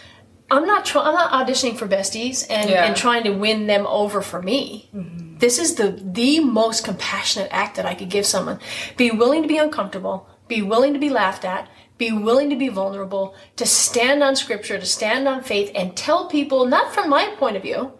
[0.52, 2.86] I'm not try- I'm not auditioning for besties and, Yeah.
[2.86, 4.90] and trying to win them over for me.
[4.96, 5.38] Mm-hmm.
[5.38, 8.60] This is the the most compassionate act that I could give someone.
[8.96, 11.68] Be willing to be uncomfortable, be willing to be laughed at,
[12.04, 16.28] be willing to be vulnerable, to stand on scripture, to stand on faith and tell
[16.28, 17.94] people not from my point of view.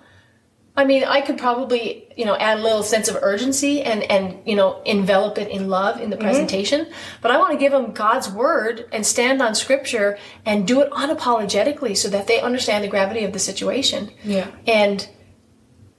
[0.76, 4.42] I mean, I could probably, you know, add a little sense of urgency and and
[4.46, 6.26] you know, envelop it in love in the mm-hmm.
[6.26, 6.88] presentation,
[7.22, 10.90] but I want to give them God's word and stand on scripture and do it
[10.92, 14.12] unapologetically so that they understand the gravity of the situation.
[14.24, 14.48] Yeah.
[14.66, 15.08] And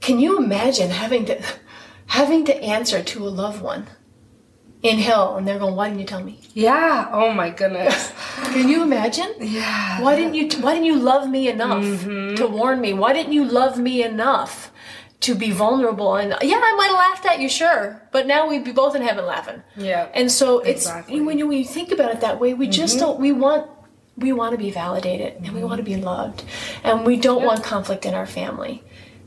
[0.01, 1.41] can you imagine having to
[2.07, 3.87] having to answer to a loved one
[4.85, 7.09] in hell and they're going, "Why didn't you tell me?" Yeah.
[7.13, 8.13] Oh my goodness.
[8.55, 9.31] Can you imagine?
[9.41, 10.01] yeah.
[10.01, 11.83] Why didn't you why didn't you love me enough
[12.39, 12.93] to warn me?
[12.93, 14.71] Why didn't you love me enough
[15.27, 16.15] to be vulnerable?
[16.17, 19.03] And yeah, I might have laughed at you, sure, but now we'd be both in
[19.03, 19.63] heaven laughing.
[19.77, 20.09] Yeah.
[20.13, 21.21] And so it's Exactly.
[21.23, 23.71] when you when you think about it that way, we just don't we want
[24.17, 26.45] we want to be validated and we want to be loved
[26.85, 28.85] and we don't want conflict in our family.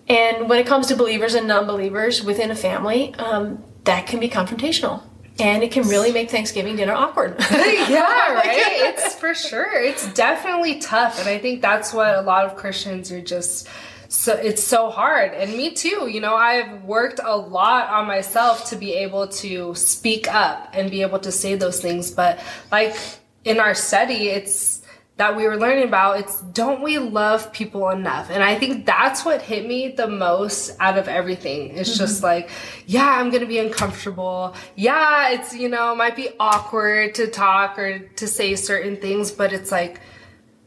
[0.08, 4.30] And when it comes to believers and non-believers within a family, um, that can be
[4.30, 5.02] confrontational.
[5.40, 7.36] And it can really make Thanksgiving dinner awkward.
[7.52, 8.96] yeah, oh right?
[8.96, 9.82] It's for sure.
[9.82, 11.20] It's definitely tough.
[11.20, 13.68] And I think that's what a lot of Christians are just
[14.10, 18.70] so it's so hard and me too you know i've worked a lot on myself
[18.70, 22.40] to be able to speak up and be able to say those things but
[22.72, 22.96] like
[23.44, 24.77] in our study it's
[25.18, 28.30] that we were learning about it's don't we love people enough?
[28.30, 31.76] And i think that's what hit me the most out of everything.
[31.76, 32.00] It's mm-hmm.
[32.00, 32.50] just like
[32.86, 34.56] yeah i'm gonna be uncomfortable.
[34.76, 39.54] Yeah it's you know might be awkward to talk or to say certain things but
[39.54, 40.00] it's like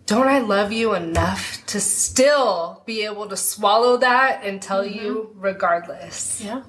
[0.07, 4.99] don't i love you enough to still be able to swallow that and tell mm-hmm.
[4.99, 6.43] you regardless?
[6.45, 6.63] Yeah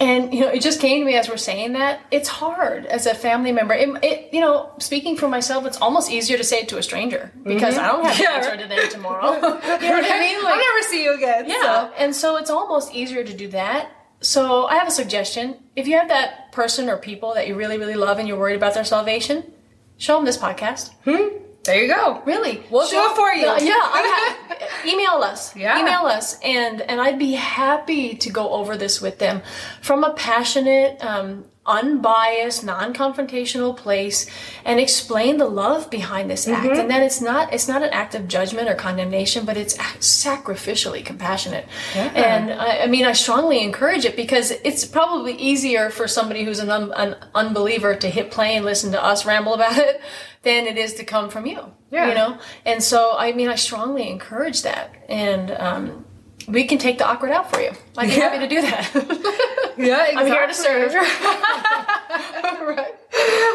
[0.00, 3.06] and you know, it just came to me as we're saying that it's hard as
[3.06, 3.74] a family member.
[3.74, 6.82] It, it you know, speaking for myself, it's almost easier to say it to a
[6.82, 7.84] stranger because mm-hmm.
[7.84, 8.36] I don't have yeah.
[8.36, 9.32] an answer to them tomorrow.
[9.34, 10.42] you know what I mean?
[10.42, 11.48] Like, I'll never see you again.
[11.48, 11.92] Yeah, so.
[11.98, 13.90] and so it's almost easier to do that.
[14.20, 15.56] So I have a suggestion.
[15.76, 18.56] If you have that person or people that you really, really love and you're worried
[18.56, 19.52] about their salvation,
[19.98, 20.90] show them this podcast.
[21.04, 21.38] Hmm?
[21.64, 22.22] There you go.
[22.24, 23.46] Really, we'll do it for you.
[23.46, 25.54] Uh, yeah, email us.
[25.54, 29.42] Yeah, email us, and and I'd be happy to go over this with them
[29.80, 34.28] from a passionate, um, unbiased, non-confrontational place
[34.64, 36.66] and explain the love behind this act.
[36.66, 36.80] Mm-hmm.
[36.80, 41.04] And then it's not it's not an act of judgment or condemnation, but it's sacrificially
[41.04, 41.66] compassionate.
[41.94, 42.12] Yeah.
[42.14, 46.58] And I, I, mean, I strongly encourage it because it's probably easier for somebody who's
[46.58, 50.00] an, un, an unbeliever to hit play and listen to us ramble about it
[50.42, 51.72] than it is to come from you.
[51.92, 52.08] Yeah.
[52.08, 52.38] You know?
[52.64, 54.94] And so, I mean, I strongly encourage that.
[55.08, 56.06] And, um,
[56.48, 57.70] we can take the awkward out for you.
[57.96, 58.28] I'd be yeah.
[58.28, 58.90] happy to do that.
[59.78, 60.16] yeah, exactly.
[60.16, 60.94] I'm here to serve.
[60.94, 62.94] right.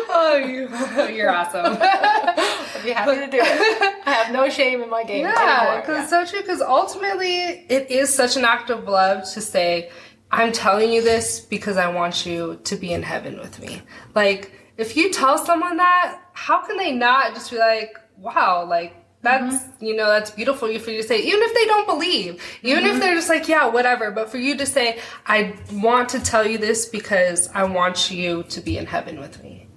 [0.10, 1.78] Oh, you, you're awesome.
[1.80, 3.96] I'd be happy to do it.
[4.06, 5.26] I have no shame in my game.
[5.26, 6.26] Yeah, because yeah.
[6.26, 6.42] so true.
[6.42, 9.90] Because ultimately, it is such an act of love to say,
[10.32, 13.82] "I'm telling you this because I want you to be in heaven with me."
[14.16, 18.96] Like, if you tell someone that, how can they not just be like, "Wow, like."
[19.28, 19.86] That's mm-hmm.
[19.86, 22.96] you know that's beautiful for you to say, even if they don't believe, even mm-hmm.
[22.96, 24.12] if they're just like yeah whatever.
[24.12, 28.44] But for you to say, I want to tell you this because I want you
[28.44, 29.68] to be in heaven with me.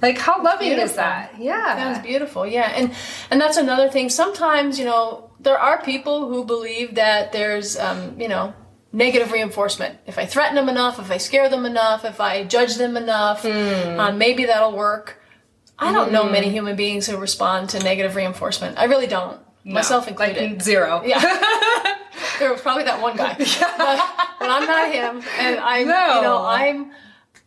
[0.00, 1.34] Like how loving is that?
[1.38, 2.46] Yeah, sounds beautiful.
[2.46, 2.94] Yeah, and
[3.30, 4.08] and that's another thing.
[4.08, 8.54] Sometimes you know there are people who believe that there's um, you know
[8.92, 9.98] negative reinforcement.
[10.06, 13.42] If I threaten them enough, if I scare them enough, if I judge them enough,
[13.42, 13.98] mm.
[13.98, 15.20] um, maybe that'll work.
[15.78, 16.52] I don't know many mm.
[16.52, 18.78] human beings who respond to negative reinforcement.
[18.78, 19.40] I really don't.
[19.64, 20.50] No, Myself included.
[20.50, 21.02] Like zero.
[21.04, 21.20] Yeah.
[22.38, 23.36] there was probably that one guy.
[23.38, 23.74] Yeah.
[23.76, 25.22] But, but, I'm not him.
[25.38, 26.16] And I'm, no.
[26.16, 26.92] you know, I'm,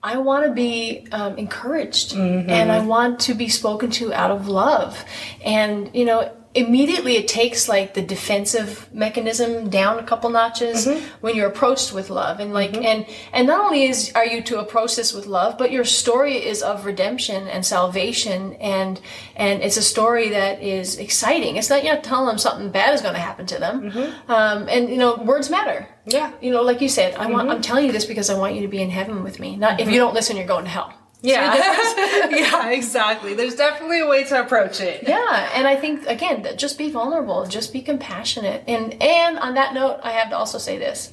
[0.02, 2.50] I want to be um, encouraged mm-hmm.
[2.50, 5.04] and I want to be spoken to out of love.
[5.44, 11.06] And, you know, immediately it takes like the defensive mechanism down a couple notches mm-hmm.
[11.22, 12.40] when you're approached with love.
[12.40, 12.84] And like mm-hmm.
[12.84, 16.36] and and not only is are you to approach this with love but your story
[16.36, 18.54] is of redemption and salvation.
[18.56, 19.00] And
[19.36, 21.58] and it's a story that is exciting.
[21.58, 23.92] It's not you're not telling them something bad is going to happen to them.
[23.92, 24.32] Mm-hmm.
[24.32, 25.88] um, and you know words matter.
[26.06, 26.32] Yeah.
[26.42, 28.62] You know like you said i want i'm telling you this because i want you
[28.62, 29.56] to be in heaven with me.
[29.56, 30.00] Not if you mm-hmm.
[30.00, 32.30] don't listen you're going to hell yeah.
[32.30, 33.34] yeah, exactly.
[33.34, 35.04] There's definitely a way to approach it.
[35.08, 38.64] Yeah, and I think again, just be vulnerable, just be compassionate.
[38.68, 41.12] And and on that note, I have to also say this.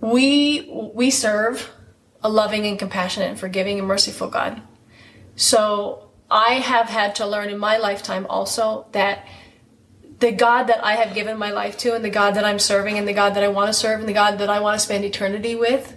[0.00, 1.70] We we serve
[2.22, 4.62] a loving and compassionate and forgiving and merciful God.
[5.34, 9.26] So I have had to learn in my lifetime also that
[10.20, 12.96] the God that I have given my life to and the God that I'm serving
[12.96, 14.84] and the God that I want to serve and the God that I want to
[14.84, 15.96] spend eternity with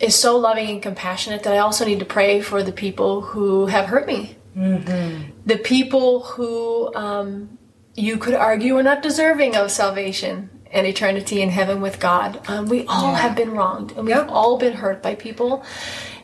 [0.00, 3.66] is so loving and compassionate that I also need to pray for the people who
[3.66, 4.36] have hurt me.
[4.56, 5.30] Mm-hmm.
[5.46, 7.58] The people who um,
[7.94, 12.40] you could argue are not deserving of salvation and eternity in heaven with God.
[12.48, 13.18] Um, we all yeah.
[13.18, 15.64] have been wronged and we've all been hurt by people.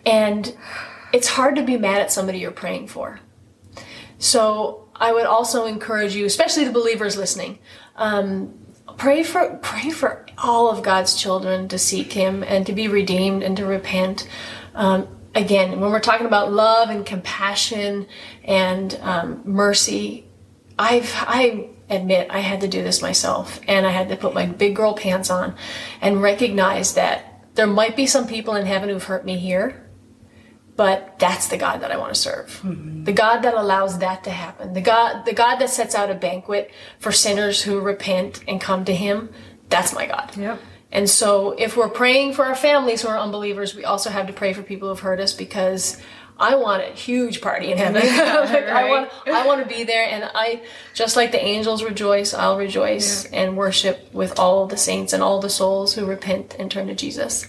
[0.04, 0.54] And
[1.12, 3.20] it's hard to be mad at somebody you're praying for.
[4.18, 7.58] So I would also encourage you, especially the believers listening,
[7.96, 8.63] um,
[8.96, 13.42] pray for pray for all of God's children to seek Him and to be redeemed
[13.42, 14.28] and to repent.
[14.74, 18.06] Um, again, when we're talking about love and compassion
[18.44, 20.26] and um, mercy,
[20.78, 24.46] I've I admit I had to do this myself, and I had to put my
[24.46, 25.54] big girl pants on
[26.00, 29.83] and recognize that there might be some people in heaven who've hurt me here,
[30.76, 32.60] but that's the God that I want to serve.
[32.62, 33.04] Mm-hmm.
[33.04, 34.72] The God that allows that to happen.
[34.72, 38.84] The God, the God that sets out a banquet for sinners who repent and come
[38.86, 39.30] to Him.
[39.68, 40.36] That's my God.
[40.36, 40.60] Yep.
[40.90, 44.32] And so, if we're praying for our families who are unbelievers, we also have to
[44.32, 46.00] pray for people who've hurt us because
[46.38, 48.02] I want a huge party in heaven.
[48.06, 48.64] like.
[48.68, 50.62] I want, I want to be there, and I
[50.92, 52.34] just like the angels rejoice.
[52.34, 53.42] I'll rejoice yeah.
[53.42, 56.94] and worship with all the saints and all the souls who repent and turn to
[56.94, 57.48] Jesus.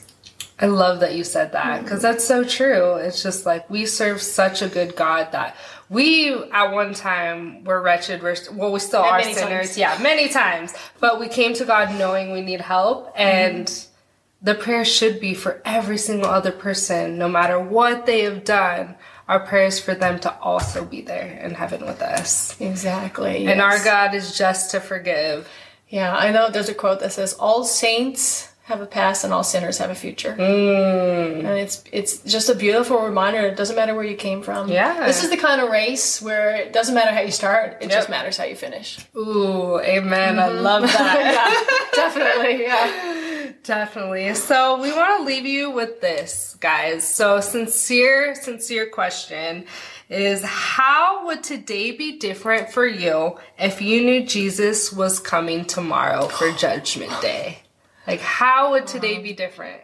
[0.57, 2.95] I love that you said that because that's so true.
[2.95, 5.57] It's just like we serve such a good God that
[5.89, 8.23] we at one time were wretched.
[8.23, 9.67] We're, well, we still And are sinners.
[9.67, 9.77] times.
[9.77, 10.73] Yeah, many times.
[10.99, 13.11] But we came to God knowing we need help.
[13.15, 14.45] And mm-hmm.
[14.45, 18.95] the prayer should be for every single other person, no matter what they have done.
[19.27, 22.59] Our prayers for them to also be there in heaven with us.
[22.61, 23.47] Exactly.
[23.47, 23.83] And our.
[23.83, 25.49] God is just to forgive.
[25.89, 29.43] Yeah, I know there's a quote that says, All saints have a past and all
[29.43, 30.35] sinners have a future.
[30.35, 31.37] Mm.
[31.37, 33.41] And it's it's just a beautiful reminder.
[33.41, 34.69] It doesn't matter where you came from.
[34.69, 35.05] Yeah.
[35.05, 38.09] This is the kind of race where it doesn't matter how you start, it just
[38.09, 38.97] matters how you finish.
[39.15, 40.39] Ooh, amen.
[40.39, 41.91] I love that.
[41.93, 42.63] yeah, definitely.
[42.63, 43.51] Yeah.
[43.63, 44.33] Definitely.
[44.33, 47.07] So we want to leave you with this, guys.
[47.07, 49.65] So sincere, sincere question
[50.09, 56.27] is how would today be different for you if you knew Jesus was coming tomorrow
[56.27, 57.59] for judgment day?
[58.07, 59.81] Like how would today be different?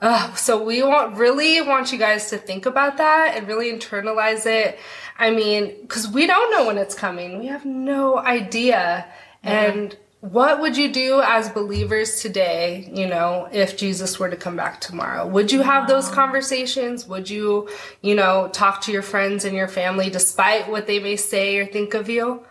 [0.00, 4.46] Uh, so we want really want you guys to think about that and really internalize
[4.46, 4.78] it.
[5.16, 7.38] I mean, because we don't know when it's coming.
[7.38, 9.06] We have no idea.
[9.44, 14.56] And what would you do as believers today, you know, if Jesus were to come
[14.56, 15.26] back tomorrow?
[15.26, 17.08] Would you have those conversations?
[17.08, 17.68] Would you,
[18.02, 21.66] you know, talk to your friends and your family despite what they may say or
[21.66, 22.44] think of you?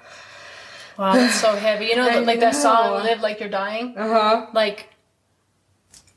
[1.02, 1.86] Wow, that's so heavy.
[1.88, 3.98] You know, I like that song, Live Like You're Dying?
[3.98, 4.46] Uh huh.
[4.54, 4.90] Like,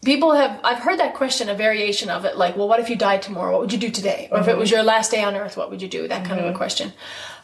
[0.05, 2.97] people have, I've heard that question, a variation of it, like, well, what if you
[2.97, 3.53] died tomorrow?
[3.53, 4.29] What would you do today?
[4.31, 6.07] Or if it was your last day on earth, what would you do?
[6.07, 6.93] That kind of a question.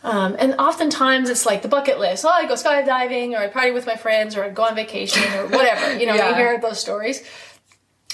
[0.03, 2.26] Um, and oftentimes it's like the bucket list.
[2.26, 5.22] Oh, I'd go skydiving, or I'd party with my friends, or I'd go on vacation,
[5.38, 5.99] or whatever.
[5.99, 6.28] You know, Yeah.
[6.28, 7.22] you hear those stories.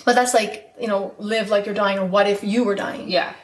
[0.04, 3.08] But that's like, you know, live like you're dying, or what if you were dying?
[3.10, 3.34] Yeah.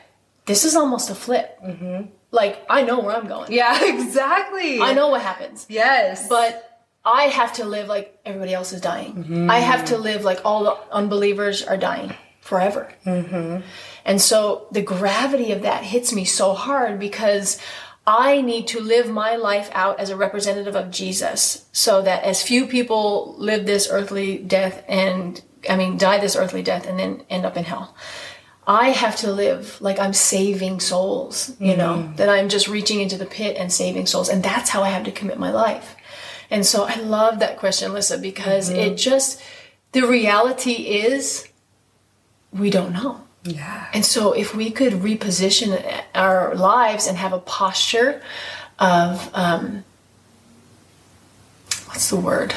[0.47, 1.59] This is almost a flip.
[1.61, 2.07] Mm-hmm.
[2.33, 3.53] Like, I know where I'm going.
[3.53, 4.81] Yeah, exactly.
[4.81, 5.67] I know what happens.
[5.69, 6.29] Yes.
[6.29, 6.69] But
[7.05, 9.11] I have to live like everybody else is dying.
[9.11, 9.49] I mm-hmm.
[9.49, 12.93] have to live like all the unbelievers are dying forever.
[13.07, 13.67] Mm-hmm.
[14.05, 17.59] And so the gravity of that hits me so hard because
[18.07, 22.43] I need to live my life out as a representative of Jesus so that as
[22.43, 27.25] few people live this earthly death and, I mean, die this earthly death and then
[27.31, 27.95] end up in hell.
[28.67, 33.17] I have to live like I'm saving souls, you know, that I'm just reaching into
[33.19, 34.29] the pit and saving souls.
[34.29, 35.97] And that's how I have to commit my life.
[36.49, 39.43] And so I love that question, Alyssa, because it just,
[39.93, 41.49] the reality is
[42.53, 43.23] we don't know.
[43.43, 43.89] yeah.
[43.93, 48.23] And so if we could reposition our lives and have a posture
[48.79, 49.85] of, um,
[51.87, 52.55] what's the word?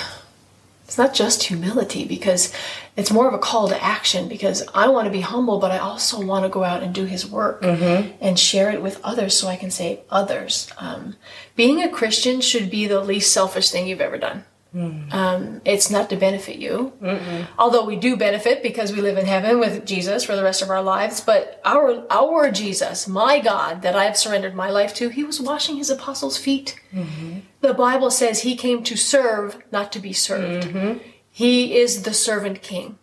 [0.83, 2.53] It's not just humility because
[2.97, 5.79] it's more of a call to action because I want to be humble, but I
[5.79, 7.61] also want to go out and do his work
[8.21, 10.69] and share it with others so I can save others.
[10.77, 11.15] Um,
[11.55, 14.45] being a Christian should be the least selfish thing you've ever done.
[15.13, 16.91] Um, it's not to benefit you,
[17.57, 20.69] although we do benefit because we live in heaven with Jesus for the rest of
[20.69, 21.21] our lives.
[21.21, 25.39] But our our Jesus, my God, that I have surrendered my life to, He was
[25.39, 26.77] washing His apostles' feet.
[27.61, 30.65] The Bible says He came to serve, not to be served.
[31.35, 32.97] He is the servant King.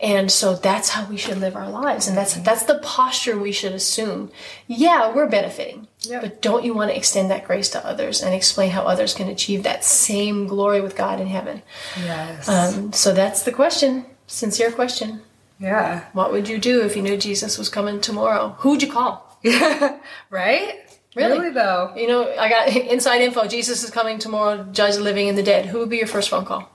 [0.00, 2.08] And so that's how we should live our lives.
[2.08, 4.32] And that's that's the posture we should assume.
[4.66, 5.86] Yeah, we're benefiting.
[6.00, 6.22] Yep.
[6.22, 9.28] But don't you want to extend that grace to others and explain how others can
[9.28, 11.62] achieve that same glory with God in heaven?
[11.96, 12.48] Yes.
[12.48, 14.06] Um, so that's the question.
[14.26, 15.22] Sincere question.
[15.60, 16.06] yeah.
[16.14, 18.56] What would you do if you knew Jesus was coming tomorrow?
[18.58, 19.38] Who'd you call?
[20.30, 20.74] right?
[21.14, 21.50] Really?
[21.50, 21.92] though.
[21.96, 23.46] You know, I got inside info.
[23.46, 25.66] Jesus is coming tomorrow, judge the living and the dead.
[25.66, 26.68] Who would be your first phone call?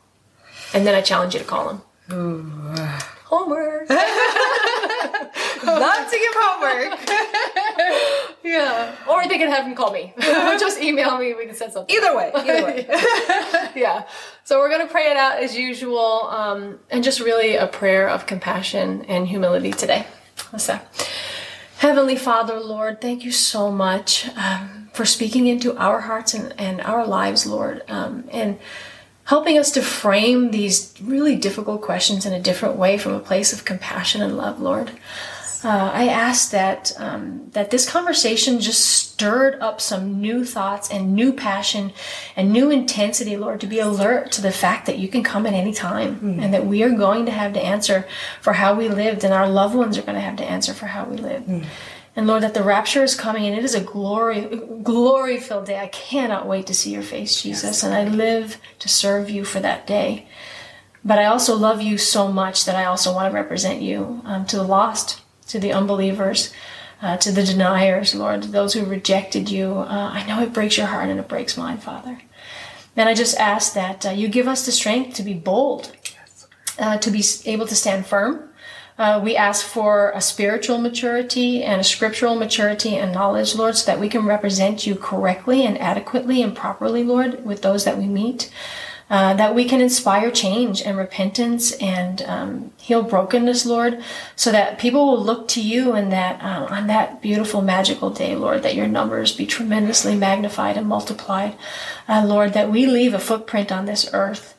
[0.74, 1.82] And then I challenge you to call him.
[3.26, 3.89] Homework.
[5.63, 6.99] Love to give homework.
[8.43, 8.95] yeah.
[9.09, 10.13] Or they can have him call me.
[10.19, 11.34] Just email me.
[11.34, 11.95] We can set something.
[11.95, 12.32] Either way.
[12.36, 12.86] Either way.
[13.76, 14.07] yeah.
[14.43, 18.09] So we're going to pray it out as usual, um, and just really a prayer
[18.09, 20.05] of compassion and humility today.
[20.51, 20.69] Let's
[21.78, 26.82] Heavenly Father, Lord, thank you so much um, for speaking into our hearts and, and
[26.82, 28.57] our lives, Lord, um, and
[29.26, 33.53] helping us to frame these really difficult questions in a different way from a place
[33.53, 34.91] of compassion and love, Lord.
[35.65, 41.15] Uh, I ask that um, that this conversation just stirred up some new thoughts and
[41.15, 41.93] new passion
[42.36, 45.53] and new intensity, Lord, to be alert to the fact that you can come at
[45.53, 48.05] any time and that we are going to have to answer
[48.41, 50.88] for how we lived and our loved ones are going to have to answer for
[50.88, 51.65] how we lived.
[52.16, 54.41] And Lord, that the rapture is coming and it is a glory,
[54.84, 55.80] glory filled day.
[55.80, 59.59] I cannot wait to see your face, Jesus, and I live to serve you for
[59.61, 60.28] that day.
[61.03, 64.45] But I also love you so much that I also want to represent you um,
[64.45, 66.53] to the lost, to the unbelievers,
[67.01, 69.80] uh, to the deniers, Lord, to those who rejected you.
[69.80, 72.22] Uh, I know it breaks your heart and it breaks mine, Father.
[72.95, 75.91] And I just ask that uh, you give us the strength to be bold,
[76.78, 78.49] uh, to be able to stand firm,
[78.98, 83.86] Uh, we ask for a spiritual maturity and a scriptural maturity and knowledge, Lord, so
[83.91, 88.06] that we can represent you correctly and adequately and properly, Lord, with those that we
[88.06, 88.52] meet.
[89.10, 94.02] Uh, that we can inspire change and repentance and um, heal brokenness, Lord,
[94.36, 98.36] so that people will look to you and that uh, on that beautiful, magical day,
[98.36, 101.56] Lord, that your numbers be tremendously magnified and multiplied,
[102.08, 104.53] uh, Lord, that we leave a footprint on this earth.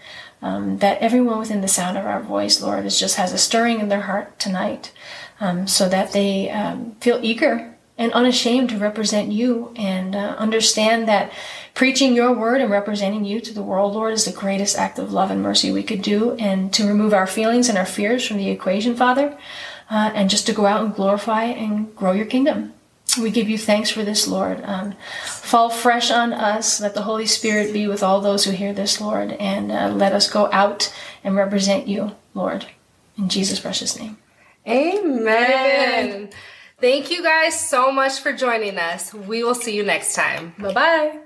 [0.44, 3.80] Um, that everyone within the sound of our voice, Lord, is just has a stirring
[3.80, 4.92] in their heart tonight,
[5.40, 11.08] um, so that they um, feel eager and unashamed to represent you and uh, understand
[11.08, 11.32] that
[11.72, 15.14] preaching your word and representing you to the world, Lord, is the greatest act of
[15.14, 18.36] love and mercy we could do, and to remove our feelings and our fears from
[18.36, 19.38] the equation, Father,
[19.88, 22.73] uh, and just to go out and glorify and grow your kingdom.
[23.20, 24.62] We give you thanks for this, Lord.
[24.64, 24.94] Um,
[25.24, 26.80] fall fresh on us.
[26.80, 30.12] Let the Holy Spirit be with all those who hear this, Lord, and uh, let
[30.12, 30.92] us go out
[31.22, 32.66] and represent you, Lord.
[33.16, 34.18] In Jesus' precious name.
[34.66, 35.24] Amen.
[35.26, 36.30] Amen.
[36.80, 39.14] Thank you guys so much for joining us.
[39.14, 40.54] We will see you next time.
[40.58, 41.20] Bye bye.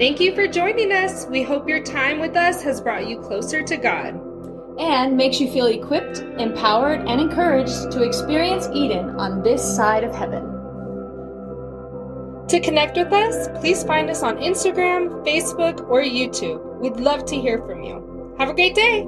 [0.00, 1.26] Thank you for joining us.
[1.26, 4.18] We hope your time with us has brought you closer to God
[4.78, 10.14] and makes you feel equipped, empowered, and encouraged to experience Eden on this side of
[10.14, 10.42] heaven.
[12.48, 16.80] To connect with us, please find us on Instagram, Facebook, or YouTube.
[16.80, 18.34] We'd love to hear from you.
[18.38, 19.06] Have a great day!